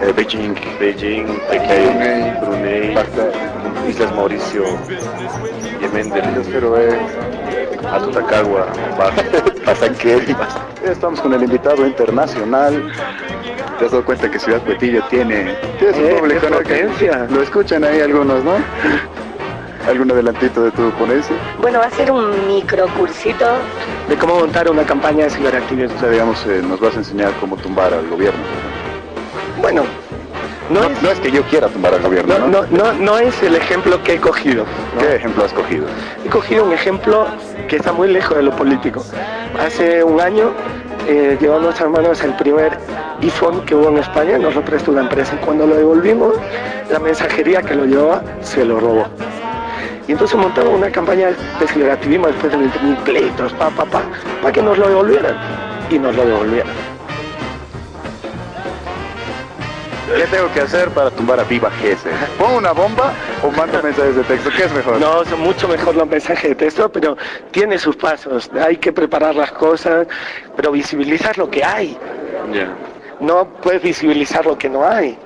[0.00, 2.94] Eh, Beijing, Beijing, Brunei, Brunei,
[3.88, 4.64] Islas Mauricio,
[5.80, 6.24] Yemen del
[7.92, 8.66] Atutacagua,
[9.66, 10.34] Hasta que
[10.84, 12.92] estamos con el invitado internacional.
[13.78, 18.42] Te has dado cuenta que Ciudad Cuetillo tiene, tiene su Eh, Lo escuchan ahí algunos,
[18.42, 18.54] ¿no?
[19.88, 21.34] ¿Algún adelantito de tu ponencia?
[21.60, 23.46] Bueno, va a ser un microcursito
[24.08, 25.96] De cómo montar una campaña de ciberactivismo.
[25.96, 28.40] O sea, digamos, eh, nos vas a enseñar cómo tumbar al gobierno.
[29.62, 29.84] Bueno,
[30.70, 32.92] no, es, no es que yo quiera tumbar al gobierno, no, ¿no?
[32.92, 34.64] no, es el ejemplo que he cogido.
[34.98, 35.86] ¿Qué ejemplo has cogido?
[36.24, 37.26] He cogido un ejemplo
[37.68, 39.04] que está muy lejos de lo político.
[39.58, 40.52] Hace un año
[41.08, 42.78] eh, llevó a nuestras manos el primer
[43.22, 46.34] iPhone que hubo en España, nos lo prestó una empresa y cuando lo devolvimos,
[46.90, 49.06] la mensajería que lo llevaba se lo robó.
[50.06, 51.28] Y entonces montamos una campaña
[51.60, 54.02] de ciberactivismo después de 20.000 pleitos, pa, pa, pa,
[54.40, 55.36] para que nos lo devolvieran.
[55.90, 56.97] Y nos lo devolvieran.
[60.16, 62.10] ¿Qué tengo que hacer para tumbar a Viva Gese?
[62.38, 64.50] ¿Pongo una bomba o mando mensajes de texto?
[64.56, 64.98] ¿Qué es mejor?
[65.00, 67.16] No, son mucho mejor los mensajes de texto, pero
[67.50, 68.50] tiene sus pasos.
[68.60, 70.06] Hay que preparar las cosas,
[70.56, 71.96] pero visibilizar lo que hay.
[72.52, 72.68] Ya,
[73.20, 75.18] No puedes visibilizar lo que no hay.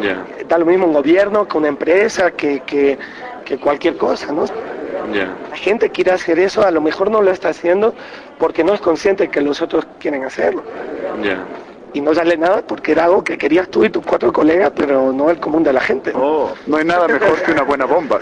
[0.00, 2.98] ya, Da lo mismo un gobierno que una empresa, que, que,
[3.44, 4.44] que cualquier cosa, ¿no?
[5.12, 5.28] ya.
[5.50, 7.94] La gente quiere hacer eso, a lo mejor no lo está haciendo
[8.38, 10.62] porque no es consciente que los otros quieren hacerlo.
[11.22, 11.44] Ya.
[11.94, 15.12] Y no sale nada porque era algo que querías tú y tus cuatro colegas, pero
[15.12, 16.12] no el común de la gente.
[16.14, 18.18] Oh, no hay nada mejor que una buena bomba.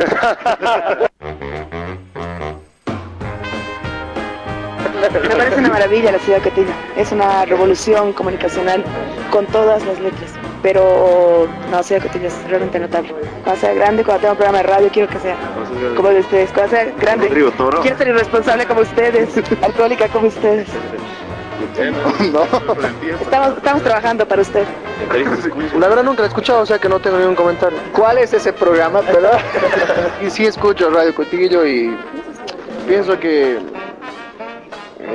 [5.10, 6.70] Me parece una maravilla la ciudad catina.
[6.96, 8.84] Es una revolución comunicacional
[9.30, 10.30] con todas las letras.
[10.62, 13.14] Pero no, la ciudad catina es realmente notable.
[13.42, 15.36] Cuando sea grande, cuando tenga un programa de radio, quiero que sea
[15.96, 16.50] como de ustedes.
[16.52, 19.30] Cuando sea grande, quiero ser irresponsable como ustedes,
[19.62, 20.68] alcohólica como ustedes.
[22.32, 22.44] No,
[23.20, 24.64] Estamos, estamos trabajando para usted.
[25.78, 27.78] La verdad nunca la he escuchado, o sea que no tengo ningún comentario.
[27.92, 29.38] ¿Cuál es ese programa, verdad?
[30.24, 31.96] y sí escucho Radio Cotillo y
[32.86, 33.58] pienso que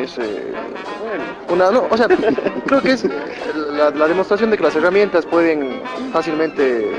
[0.02, 0.54] es eh,
[1.50, 2.08] una, no, o sea,
[2.66, 3.06] creo que es
[3.56, 5.82] la, la demostración de que las herramientas pueden
[6.12, 6.92] fácilmente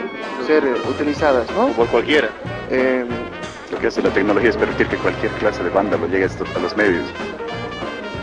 [0.47, 1.69] ser utilizadas, ¿no?
[1.69, 2.29] Por cualquiera.
[2.71, 3.05] Eh,
[3.71, 6.59] Lo que hace la tecnología es permitir que cualquier clase de banda lo llegue a
[6.59, 7.05] los medios.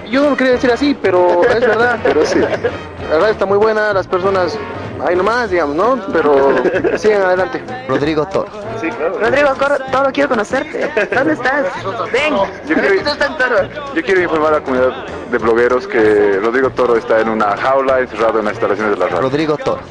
[0.10, 1.99] Yo no lo quería decir así, pero es verdad.
[2.03, 2.39] Pero sí.
[2.39, 4.58] La radio está muy buena, las personas,
[5.06, 5.99] ahí nomás, digamos, ¿no?
[6.12, 6.56] Pero
[6.97, 7.62] sigan adelante.
[7.88, 8.47] Rodrigo Toro.
[8.82, 9.20] Sí, claro.
[9.20, 9.49] Rodrigo
[9.91, 10.89] todo quiero conocerte.
[11.14, 11.66] ¿Dónde estás?
[12.12, 12.36] Ven.
[12.68, 13.58] Yo quiero, ¿Dónde estás, Toro?
[13.93, 17.99] yo quiero informar a la comunidad de blogueros que Rodrigo Toro está en una jaula
[17.99, 19.22] encerrado en las instalaciones de la radio.
[19.22, 19.82] Rodrigo Toro.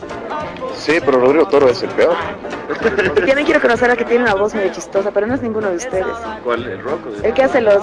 [0.76, 2.16] Sí, pero Rodrigo Toro es el peor.
[3.16, 5.70] Y también quiero conocer a que tiene una voz medio chistosa, pero no es ninguno
[5.70, 6.06] de ustedes.
[6.42, 6.64] ¿Cuál?
[6.66, 7.00] ¿El rock?
[7.22, 7.82] El que hace los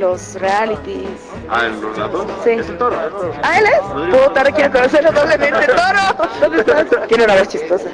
[0.00, 1.06] los realities.
[1.48, 2.26] Ah, ¿el Ronaldo?
[2.42, 2.50] Sí.
[2.50, 2.96] Es el Toro.
[3.42, 3.80] ¿Ah, él es?
[3.80, 5.66] Puta, ahora quiero conocerlo doblemente.
[5.66, 6.30] ¡Toro!
[6.40, 7.06] ¿Dónde estás?
[7.06, 7.88] Tiene una voz chistosa.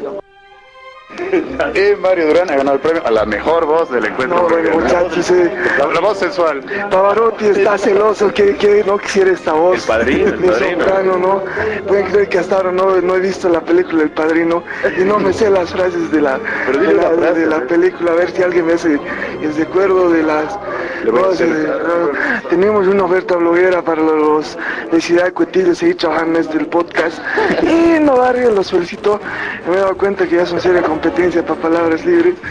[1.75, 4.43] Y Mario Durán ha ganado el premio a la mejor voz del encuentro.
[4.43, 5.53] No, bueno, muchachos, eh.
[5.79, 6.63] la, la voz sensual.
[6.91, 9.79] Pavarotti está celoso, que, que no quisiera esta voz.
[9.79, 10.85] El padrino, el de padrino.
[10.85, 11.43] soprano, ¿no?
[11.87, 14.63] Pueden creer que hasta ahora no, no he visto la película El Padrino
[14.99, 17.61] y no me sé las frases de la, de la, una frase, de la ¿eh?
[17.63, 18.99] película, a ver si alguien me hace
[19.43, 20.59] el recuerdo de las...
[21.05, 24.57] No, de- no, tenemos una oferta bloguera para los
[24.91, 27.19] de Ciudad de Cuetillo, seguir trabajando en el podcast.
[27.63, 29.21] Y no barrio, los felicito.
[29.69, 32.35] Me he dado cuenta que ya son seria competencia para palabras libres.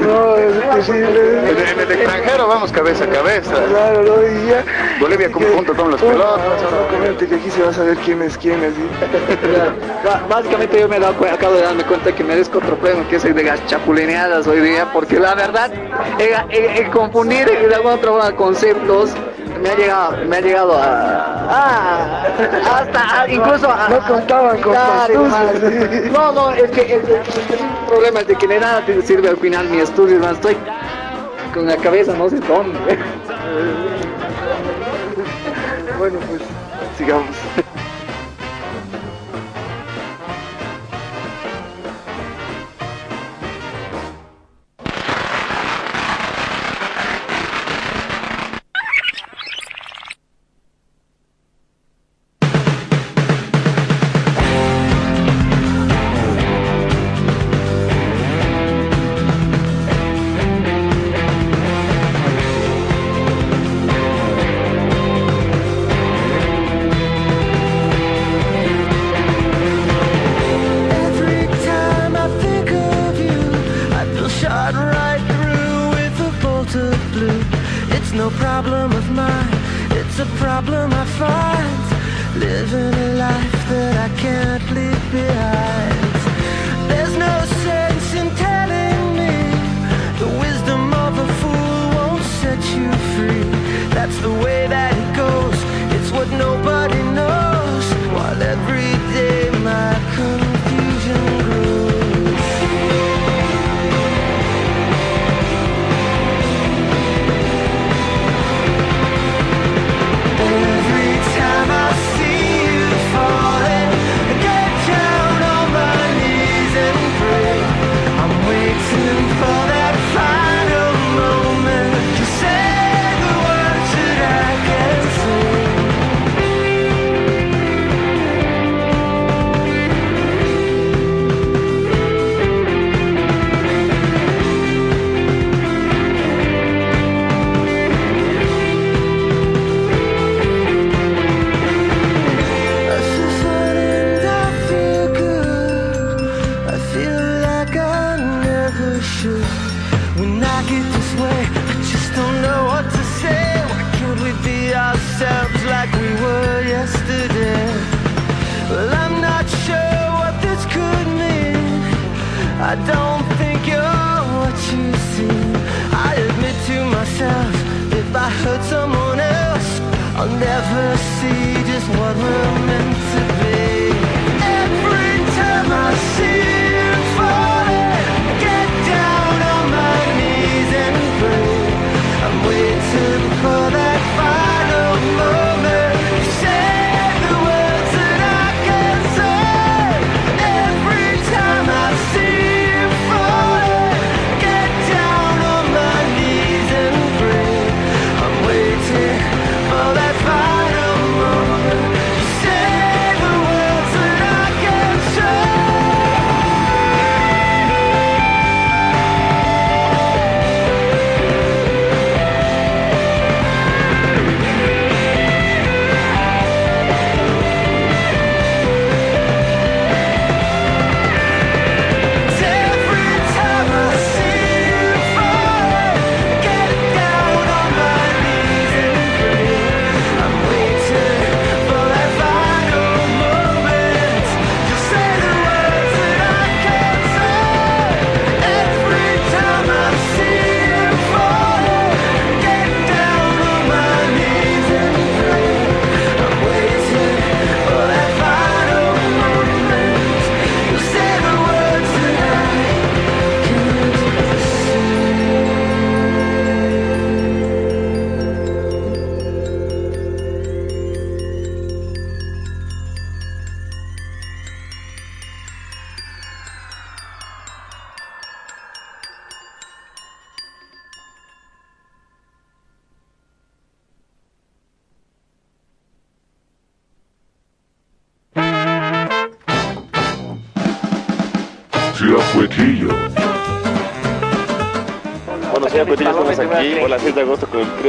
[0.00, 1.38] No, es En, imposible.
[1.50, 3.52] en el extranjero vamos cabeza a cabeza.
[3.68, 4.22] Claro, ¿no?
[4.22, 4.64] Y ya.
[5.00, 6.62] Bolivia como junto con los pelotas.
[6.90, 8.60] Comente que aquí se va a saber quién es quién,
[10.28, 13.24] Básicamente yo me he dado acabo de darme cuenta que merezco otro premio, que es
[13.24, 15.70] el de las chapulineadas hoy día, porque la verdad,
[16.18, 19.10] el, el- el confundir de alguna otra forma conceptos
[19.62, 20.84] me ha llegado, me ha llegado a,
[21.50, 22.22] a-
[22.80, 24.72] hasta a- incluso a, No contaban con.
[26.12, 27.02] No, no, es que el
[27.86, 30.34] problema es de que de nada te sirve al final mi estudio, hermano.
[30.34, 30.56] Estoy
[31.52, 32.98] con la cabeza no sé dónde.
[35.98, 36.40] Bueno, pues
[36.96, 37.26] sigamos.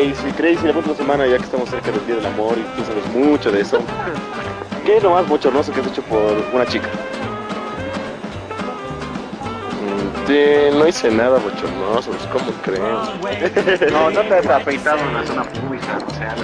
[0.02, 0.32] El Crazy.
[0.34, 3.06] Crazy, la próxima semana, ya que estamos cerca del Día del Amor y tú sabes
[3.14, 3.80] mucho de eso.
[4.86, 6.88] ¿Qué es lo más bochornoso que has hecho por una chica?
[10.28, 13.92] Sí, no hice nada bochornoso, pues, ¿cómo creen?
[13.92, 16.44] No, no te has afeitado en la zona pública, o sea, así.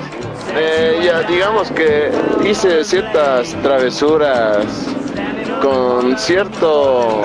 [0.55, 2.12] Eh, ya, digamos que
[2.43, 4.66] hice ciertas travesuras
[5.62, 7.24] con cierto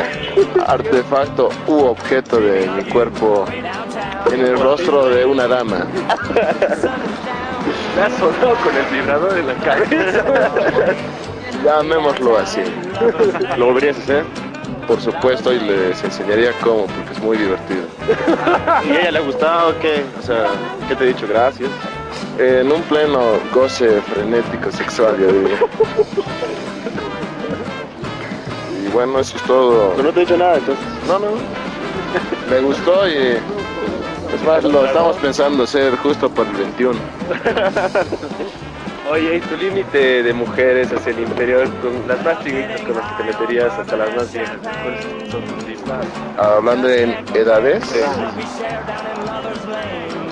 [0.66, 3.44] artefacto u objeto de mi cuerpo
[4.32, 5.86] en el rostro de una dama.
[7.96, 10.24] Me has sonado con el vibrador en la cabeza.
[11.64, 12.62] Llamémoslo así.
[13.56, 14.24] ¿Lo volverías a hacer?
[14.86, 17.82] Por supuesto, y les enseñaría cómo, porque es muy divertido.
[18.84, 19.78] ¿Y a ella le ha gustado?
[19.78, 20.04] ¿Qué?
[20.18, 20.46] O sea,
[20.88, 21.26] ¿qué te he dicho?
[21.28, 21.70] Gracias.
[22.38, 23.20] En un pleno
[23.54, 25.68] goce frenético sexual, yo digo.
[28.84, 29.92] Y bueno, eso es todo.
[29.96, 30.84] Pero no te he dicho nada, entonces.
[31.06, 31.28] No, no.
[32.50, 33.38] Me gustó y
[34.42, 36.94] es más, lo estamos pensando hacer justo por el 21.
[39.10, 43.12] Oye, ¿y tu límite de mujeres hacia el interior, con las más chiquitas con las
[43.12, 44.56] que te meterías hasta las más viejas?
[44.62, 45.82] ¿Cuáles son tus límites?
[46.38, 47.84] Hablando en edades,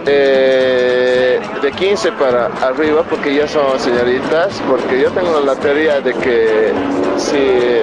[0.07, 6.15] eh, de 15 para arriba, porque ya son señoritas, porque yo tengo la teoría de
[6.15, 6.73] que
[7.19, 7.81] si...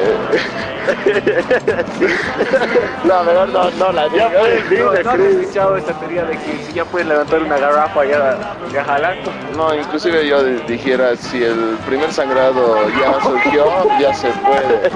[3.03, 4.25] no, mejor no, no la digo.
[4.29, 8.37] No, ¿no has escuchado esta teoría de que si ya puedes levantar una garrafa ya,
[8.71, 9.31] ya jalando?
[9.55, 13.65] No, inclusive yo dijera, si el primer sangrado ya surgió,
[13.99, 14.91] ya se puede.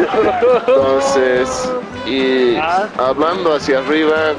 [0.67, 1.71] Entonces,
[2.05, 2.57] y
[2.97, 4.33] hablando hacia arriba,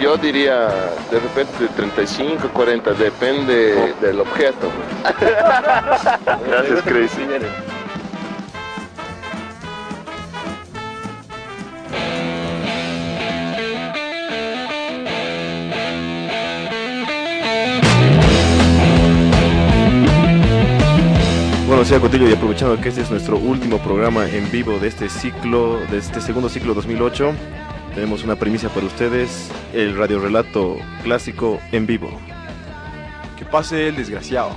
[0.00, 0.68] yo diría
[1.10, 4.70] de repente 35, 40, depende del objeto.
[6.48, 7.26] Gracias, Crazy.
[21.84, 25.78] Sea Cotillo, y aprovechando que este es nuestro último programa en vivo de este ciclo,
[25.90, 27.32] de este segundo ciclo 2008,
[27.94, 32.08] tenemos una primicia para ustedes, el radiorelato clásico en vivo.
[33.36, 34.50] Que pase el desgraciado.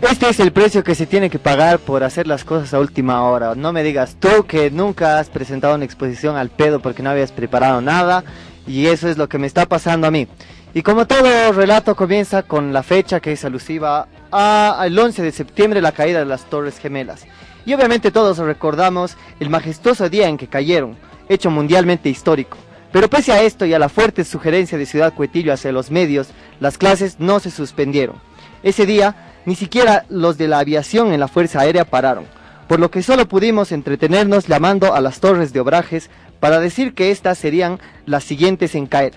[0.00, 3.22] Este es el precio que se tiene que pagar por hacer las cosas a última
[3.22, 3.54] hora.
[3.54, 7.30] No me digas tú que nunca has presentado una exposición al pedo porque no habías
[7.30, 8.24] preparado nada.
[8.66, 10.26] Y eso es lo que me está pasando a mí.
[10.74, 15.32] Y como todo relato comienza con la fecha que es alusiva a- al 11 de
[15.32, 17.26] septiembre, la caída de las Torres Gemelas.
[17.64, 20.96] Y obviamente todos recordamos el majestuoso día en que cayeron.
[21.28, 22.58] hecho mundialmente histórico.
[22.92, 26.28] Pero pese a esto y a la fuerte sugerencia de Ciudad Cuetillo hacia los medios,
[26.60, 28.16] las clases no se suspendieron.
[28.62, 32.26] Ese día, ni siquiera los de la aviación en la Fuerza Aérea pararon,
[32.68, 37.10] por lo que solo pudimos entretenernos llamando a las torres de obrajes para decir que
[37.10, 39.14] estas serían las siguientes en caer.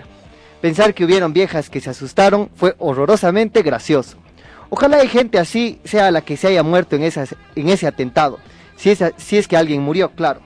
[0.62, 4.16] Pensar que hubieron viejas que se asustaron fue horrorosamente gracioso.
[4.70, 8.38] Ojalá hay gente así sea la que se haya muerto en, esas- en ese atentado,
[8.76, 10.40] si es, es que alguien murió, claro.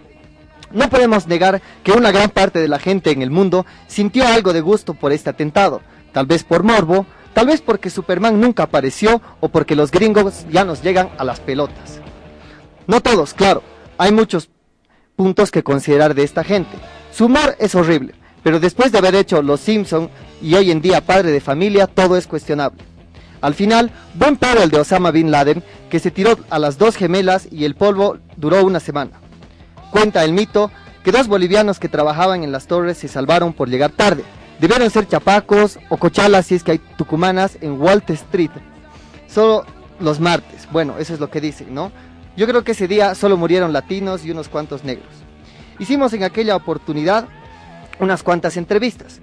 [0.73, 4.53] No podemos negar que una gran parte de la gente en el mundo sintió algo
[4.53, 5.81] de gusto por este atentado,
[6.13, 10.65] tal vez por morbo, tal vez porque Superman nunca apareció o porque los gringos ya
[10.65, 12.01] nos llegan a las pelotas.
[12.87, 13.63] No todos, claro,
[13.99, 14.49] hay muchos
[15.17, 16.77] puntos que considerar de esta gente.
[17.13, 18.15] Su humor es horrible,
[18.45, 20.09] pero después de haber hecho Los Simpson
[20.41, 22.79] y hoy en día padre de familia, todo es cuestionable.
[23.41, 26.97] Al final, buen paro el de Osama Bin Laden, que se tiró a las dos
[26.97, 29.13] gemelas y el polvo duró una semana.
[29.91, 30.71] Cuenta el mito
[31.03, 34.25] que dos bolivianos que trabajaban en las torres se salvaron por llegar tarde.
[34.61, 38.51] Debieron ser chapacos o cochalas si es que hay tucumanas en Wall Street.
[39.27, 39.65] Solo
[40.01, 40.69] los martes.
[40.71, 41.93] Bueno, eso es lo que dicen, ¿no?
[42.37, 45.09] Yo creo que ese día solo murieron latinos y unos cuantos negros.
[45.79, 47.27] Hicimos en aquella oportunidad
[47.99, 49.21] unas cuantas entrevistas.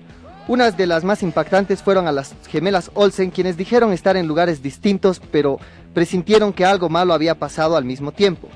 [0.48, 4.64] Unas de las más impactantes fueron a las gemelas Olsen, quienes dijeron estar en lugares
[4.64, 5.60] distintos, pero
[5.94, 8.48] presintieron que algo malo había pasado al mismo tiempo.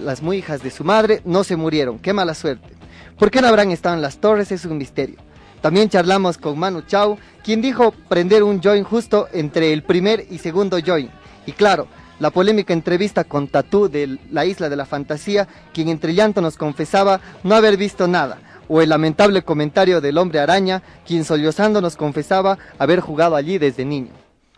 [0.00, 2.68] Las muy hijas de su madre no se murieron, qué mala suerte.
[3.16, 4.50] ¿Por qué no habrán estado en las torres?
[4.50, 5.18] Es un misterio.
[5.60, 10.38] También charlamos con Manu Chao, quien dijo prender un joint justo entre el primer y
[10.38, 11.12] segundo joint.
[11.46, 11.86] Y claro,
[12.18, 16.56] la polémica entrevista con Tatú de la Isla de la Fantasía, quien entre llanto nos
[16.56, 18.38] confesaba no haber visto nada,
[18.68, 23.84] o el lamentable comentario del hombre araña, quien sollozando nos confesaba haber jugado allí desde
[23.84, 24.10] niño.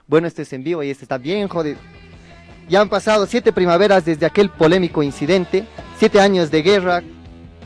[0.07, 1.79] Bueno, este es en vivo y este está bien jodido.
[2.69, 5.65] Ya han pasado siete primaveras desde aquel polémico incidente,
[5.99, 7.03] siete años de guerra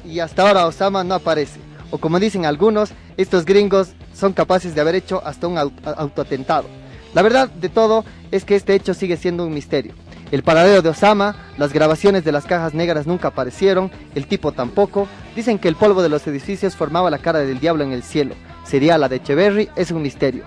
[0.05, 1.61] y hasta ahora Osama no aparece.
[1.91, 6.67] O como dicen algunos, estos gringos son capaces de haber hecho hasta un au- autoatentado.
[7.15, 9.95] La verdad de todo es que este hecho sigue siendo un misterio.
[10.31, 15.07] El paradero de Osama, las grabaciones de las cajas negras nunca aparecieron, el tipo tampoco.
[15.35, 18.35] Dicen que el polvo de los edificios formaba la cara del diablo en el cielo.
[18.65, 20.45] Sería la de Echeverry, es un misterio.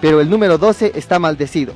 [0.00, 1.74] Pero el número 12 está maldecido.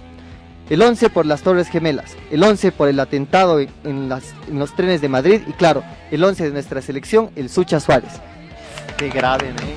[0.71, 4.59] El 11 por las Torres Gemelas, el 11 por el atentado en, en las- en
[4.59, 8.11] los trenes de Madrid y claro, el 11 de nuestra selección, el Sucha Suárez.
[8.97, 9.77] Qué grave, ¿eh?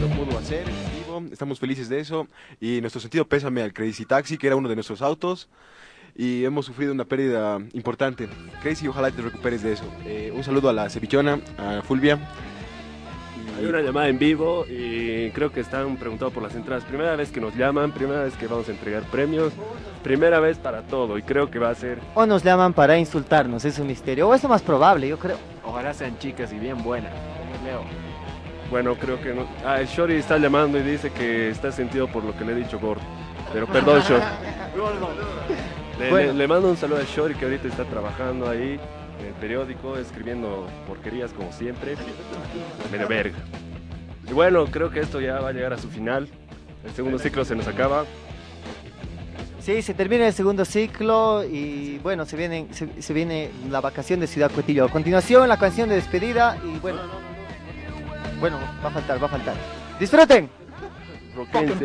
[0.00, 2.28] lo pudo hacer en vivo, estamos felices de eso
[2.60, 5.48] y nuestro sentido pésame al Crazy Taxi, que era uno de nuestros autos
[6.14, 8.28] y hemos sufrido una pérdida importante.
[8.62, 9.84] Crazy, ojalá te recuperes de eso.
[10.04, 12.18] Eh, un saludo a la cevichona, a Fulvia.
[13.58, 16.84] Hay una llamada en vivo y creo que están preguntando por las entradas.
[16.84, 19.52] Primera vez que nos llaman, primera vez que vamos a entregar premios,
[20.04, 21.98] primera vez para todo y creo que va a ser...
[22.14, 24.28] O nos llaman para insultarnos, es un misterio.
[24.28, 25.38] O es lo más probable, yo creo.
[25.64, 27.12] Ojalá sean chicas y bien buenas.
[27.64, 27.82] Leo.
[28.70, 29.48] Bueno, creo que no...
[29.64, 32.56] Ah, el Shori está llamando y dice que está sentido por lo que le he
[32.56, 33.02] dicho gordo.
[33.52, 34.22] Pero perdón, Shori.
[35.98, 36.32] Le, Bueno.
[36.32, 38.78] le- le mando un saludo a Shori que ahorita está trabajando ahí
[39.20, 41.96] en el periódico, escribiendo porquerías como siempre.
[42.92, 43.36] Medio verga.
[44.28, 46.28] Y bueno, creo que esto ya va a llegar a su final.
[46.84, 48.04] El segundo ciclo se nos acaba.
[49.60, 54.20] Sí, se termina el segundo ciclo y bueno, se viene, se, se viene la vacación
[54.20, 54.84] de Ciudad Cuetillo.
[54.84, 57.00] A continuación, la canción de despedida y bueno.
[58.40, 59.54] Bueno, va a faltar, va a faltar.
[59.98, 60.48] ¡Disfruten!
[61.34, 61.84] Roquense.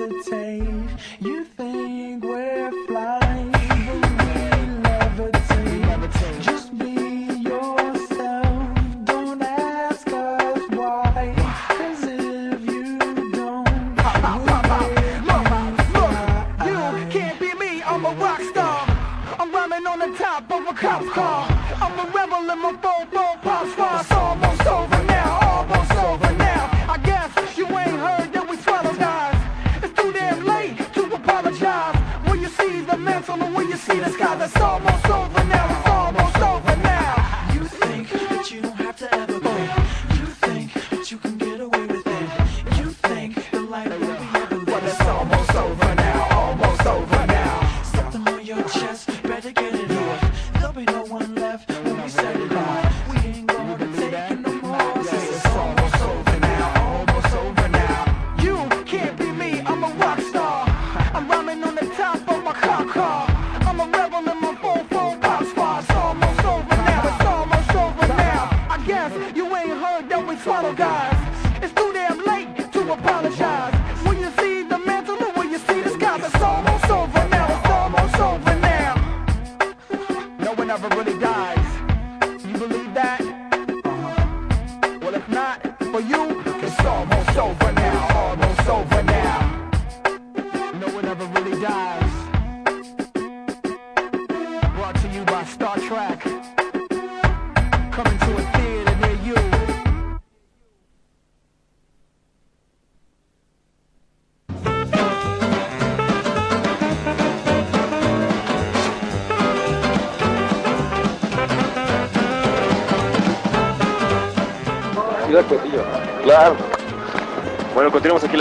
[0.00, 0.88] hesitate.
[1.20, 1.44] You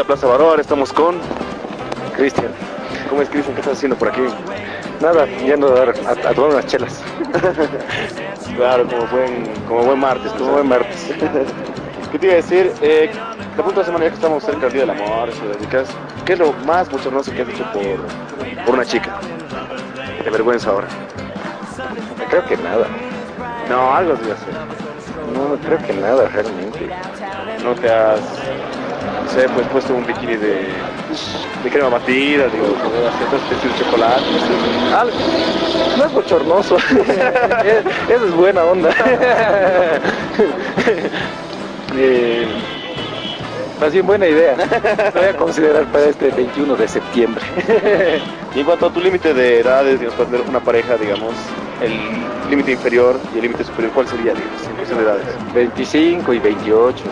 [0.10, 1.18] Plaza Barón, estamos con
[2.18, 2.48] Cristian.
[3.12, 3.54] ¿Cómo es Cristian?
[3.54, 4.24] ¿Qué estás haciendo por aquí?
[5.00, 7.04] Nada, yendo a, a, a tomar unas chelas.
[8.56, 10.32] claro, como buen, como buen martes.
[10.32, 11.14] Como buen martes.
[12.12, 12.74] ¿Qué te iba a decir?
[12.82, 13.12] Eh,
[13.56, 15.68] la punta de semana ya que estamos cerca del Día del Amor, si
[16.26, 19.20] ¿qué es lo más bochornoso que has hecho por, por una chica?
[20.24, 20.88] ¿Te vergüenza ahora?
[22.32, 22.88] Creo que nada.
[23.70, 24.56] No, algo sí hacer.
[25.36, 26.90] No, creo que nada realmente.
[27.64, 28.20] No te has
[29.30, 30.68] sé, pues puesto un bikini de,
[31.72, 32.74] crema batida, digo, de
[33.78, 34.24] chocolate,
[34.98, 35.18] algo.
[35.98, 36.78] No es bochornoso,
[38.10, 38.90] eso es buena onda.
[41.96, 42.48] eh,
[43.80, 44.56] más buena idea.
[45.14, 47.44] Lo voy a considerar para este 21 de septiembre.
[48.56, 51.34] y en cuanto a tu límite de edades, digamos, para tener una pareja, digamos,
[51.82, 54.42] el límite inferior y el límite superior, ¿cuál sería de
[55.04, 55.28] edades?
[55.54, 57.04] 25 y 28.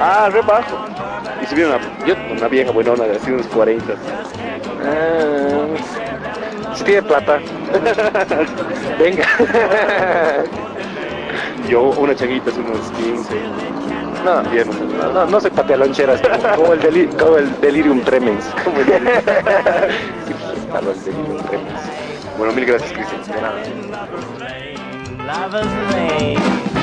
[0.00, 0.84] Ah, re bajo.
[1.42, 1.80] Y si viene una,
[2.32, 3.94] una vieja buenona de así unos 40.
[4.84, 5.66] Ah,
[6.74, 7.38] si tiene plata.
[8.98, 9.26] Venga.
[11.68, 13.34] yo, una changuita es unos 15.
[14.24, 14.68] No, Bien,
[14.98, 16.20] no, no, no, soy patealoncheras,
[16.54, 16.68] como,
[17.18, 18.44] como, el, delirium tremens.
[18.62, 19.20] Como el delirium
[20.84, 21.71] pues, tremens.
[22.36, 23.20] Bueno, mil gracias, Cristian.
[23.42, 24.76] Lover's Lane,
[25.26, 26.81] Lover's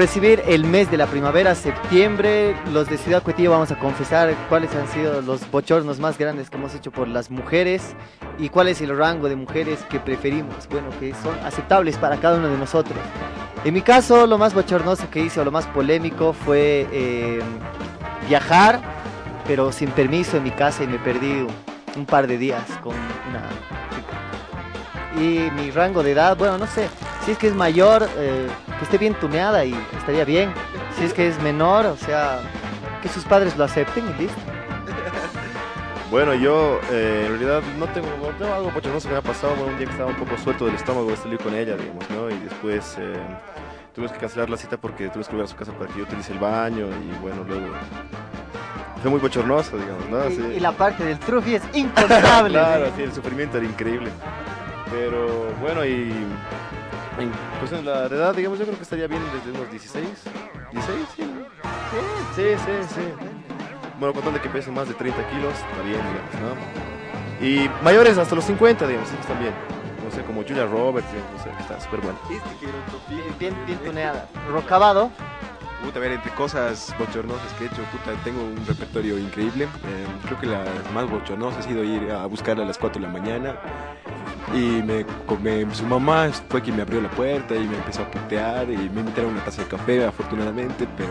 [0.00, 4.74] recibir el mes de la primavera, septiembre, los de Ciudad Cuetillo vamos a confesar cuáles
[4.74, 7.94] han sido los bochornos más grandes que hemos hecho por las mujeres
[8.38, 12.38] y cuál es el rango de mujeres que preferimos, bueno, que son aceptables para cada
[12.38, 12.96] uno de nosotros.
[13.62, 17.40] En mi caso, lo más bochornoso que hice o lo más polémico fue eh,
[18.26, 18.80] viajar,
[19.46, 21.46] pero sin permiso en mi casa y me perdí
[21.94, 22.94] un par de días con
[23.28, 23.42] una
[23.90, 25.22] chica.
[25.22, 26.88] Y mi rango de edad, bueno, no sé,
[27.30, 30.52] si es que es mayor, eh, que esté bien tuneada y estaría bien.
[30.98, 32.40] Si es que es menor, o sea,
[33.02, 34.40] que sus padres lo acepten y listo.
[36.10, 39.54] Bueno, yo eh, en realidad no tengo, no tengo algo bochornoso que me ha pasado.
[39.54, 42.28] Bueno, un día que estaba un poco suelto del estómago, salí con ella, digamos, ¿no?
[42.28, 43.12] Y después eh,
[43.94, 46.02] tuvimos que cancelar la cita porque tuvimos que volver a su casa para que yo
[46.06, 47.68] utilice el baño y bueno, luego
[49.00, 50.28] fue muy bochornoso, digamos, ¿no?
[50.28, 50.42] Y, Sí.
[50.56, 52.54] y la parte del trufi es incontable.
[52.58, 54.10] claro, sí, el sufrimiento era increíble.
[54.90, 56.12] Pero bueno, y
[57.18, 60.06] en cuestión de la edad, digamos, yo creo que estaría bien desde unos 16.
[60.72, 60.82] ¿16?
[61.16, 61.44] Sí, ¿no?
[62.34, 63.00] Sí, sí, sí.
[63.98, 66.56] Bueno, con tal de que pese más de 30 kilos, está bien, digamos,
[67.40, 67.46] ¿no?
[67.46, 69.52] Y mayores hasta los 50, digamos, están bien.
[70.04, 72.18] No sé, como Julia Roberts, digamos, no sé, está súper bueno.
[73.38, 74.28] Bien, bien tuneada.
[74.50, 75.10] Rocabado.
[75.84, 79.64] Puta, a ver, entre cosas bochornosas que he hecho, puta, tengo un repertorio increíble.
[79.64, 80.64] Eh, creo que la
[80.94, 83.56] más bochornosa ha sido ir a buscarla a las 4 de la mañana.
[84.54, 85.06] Y me,
[85.42, 88.76] me- su mamá fue quien me abrió la puerta y me empezó a putear y
[88.90, 91.10] me invitaron una taza de café, afortunadamente, pero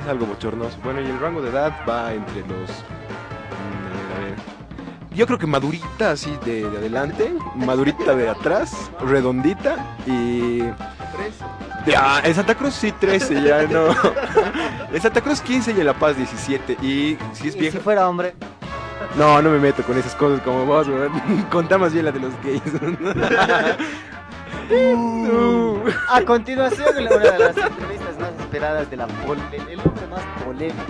[0.00, 0.78] es algo bochornoso.
[0.82, 2.70] Bueno, y el rango de edad va entre los...
[5.20, 10.60] Yo creo que madurita así de, de adelante, madurita de atrás, redondita y...
[11.86, 13.88] Ya, en Santa Cruz sí 13, ya no.
[14.90, 16.72] En Santa Cruz 15 y en La Paz 17.
[16.80, 17.76] Y si es vieja.
[17.76, 18.34] si fuera hombre.
[19.18, 21.12] No, no me meto con esas cosas como vos, weón.
[21.50, 22.62] Contá más bien la de los gays.
[26.08, 30.22] A continuación, una de las entrevistas más esperadas de la pol- el, el hombre más
[30.46, 30.80] polémico.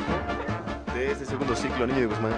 [0.94, 2.34] De este segundo ciclo, Niño de Guzmán.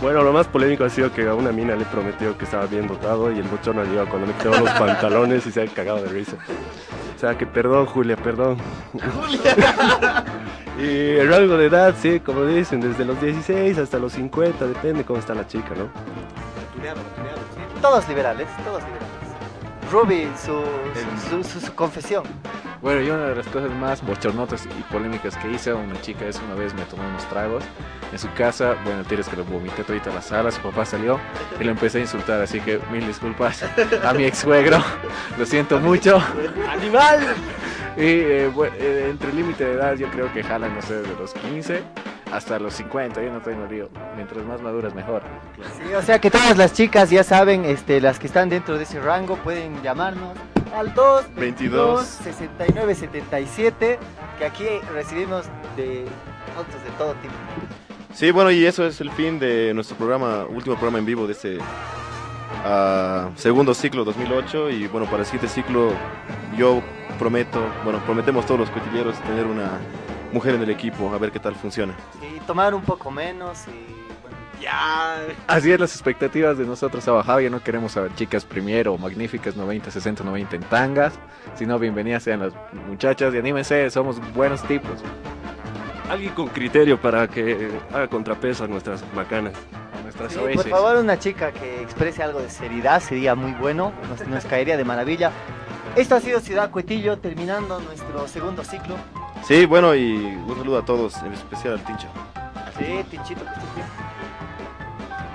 [0.00, 2.86] Bueno, lo más polémico ha sido que a una mina le prometió que estaba bien
[2.86, 6.00] dotado y el bochorno ha llegado cuando le quitó los pantalones y se ha cagado
[6.02, 6.36] de risa.
[7.16, 8.58] O sea que perdón, Julia, perdón.
[10.78, 15.04] y el rango de edad, sí, como dicen, desde los 16 hasta los 50, depende
[15.04, 15.88] cómo está la chica, ¿no?
[17.82, 19.17] Todos liberales, todos liberales.
[19.90, 20.62] Ruby, su,
[21.30, 22.24] su, su- su confesión.
[22.82, 26.26] Bueno, y una de las cosas más bochornotas y polémicas que hice a una chica
[26.26, 27.64] es una vez me tomé unos tragos
[28.12, 28.76] en su casa.
[28.84, 30.50] Bueno, el tiro es que lo vomité todito a la sala.
[30.52, 31.18] Su papá salió
[31.58, 32.40] y lo empecé a insultar.
[32.40, 33.64] Así que mil disculpas
[34.04, 34.78] a mi ex suegro.
[35.38, 36.22] Lo siento mucho.
[36.70, 37.20] ¡Animal!
[37.98, 40.94] Y eh, bu- eh, entre el límite de edad, yo creo que jalan, no sé,
[41.02, 41.82] de los 15
[42.32, 43.20] hasta los 50.
[43.22, 43.88] Yo no tengo lío.
[44.14, 45.22] Mientras más maduras, mejor.
[45.76, 48.84] Sí, o sea que todas las chicas ya saben, este, las que están dentro de
[48.84, 50.36] ese rango pueden llamarnos
[50.76, 53.98] al 2 22 69 77
[54.38, 55.46] que aquí recibimos
[55.76, 56.04] de
[56.56, 57.34] autos de todo tipo.
[58.14, 61.32] Sí, bueno, y eso es el fin de nuestro programa, último programa en vivo de
[61.32, 61.58] este
[62.64, 64.70] ah, segundo ciclo 2008.
[64.70, 65.92] Y bueno, para el siguiente ciclo
[66.56, 66.82] yo
[67.18, 69.78] prometo, bueno, prometemos todos los cotilleros tener una
[70.32, 71.94] mujer en el equipo, a ver qué tal funciona.
[72.22, 75.18] Y tomar un poco menos y bueno, ya.
[75.46, 77.40] Así es, las expectativas de nosotros ha bajado.
[77.40, 81.18] Ya no queremos a chicas primero magníficas 90, 60, 90 en tangas.
[81.54, 82.52] Sino bienvenidas sean las
[82.86, 85.02] muchachas y anímense, somos buenos tipos.
[86.10, 89.52] Alguien con criterio para que haga contrapeso a nuestras bacanas.
[90.02, 94.26] nuestras Sí, por favor, una chica que exprese algo de seriedad sería muy bueno, nos,
[94.26, 95.32] nos caería de maravilla.
[95.96, 98.94] Esto ha sido Ciudad Cuetillo, terminando nuestro segundo ciclo.
[99.46, 102.08] Sí, bueno, y un saludo a todos, en especial al Tincha.
[102.78, 103.86] Sí, Tinchito, que estés bien.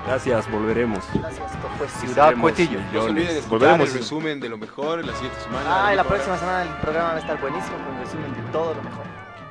[0.05, 1.03] Gracias, volveremos.
[1.13, 2.79] Gracias, esto fue Ciudad Cuetillo.
[2.93, 3.89] No se olviden de escuchar Volveremos.
[3.89, 5.63] el resumen de lo mejor la siguiente semana.
[5.87, 8.51] Ah, y la próxima semana el programa va a estar buenísimo con un resumen de
[8.51, 9.03] todo lo mejor.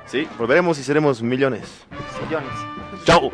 [0.06, 1.84] Sí, volveremos y seremos millones.
[2.20, 2.52] Sillones.
[3.04, 3.30] Chao.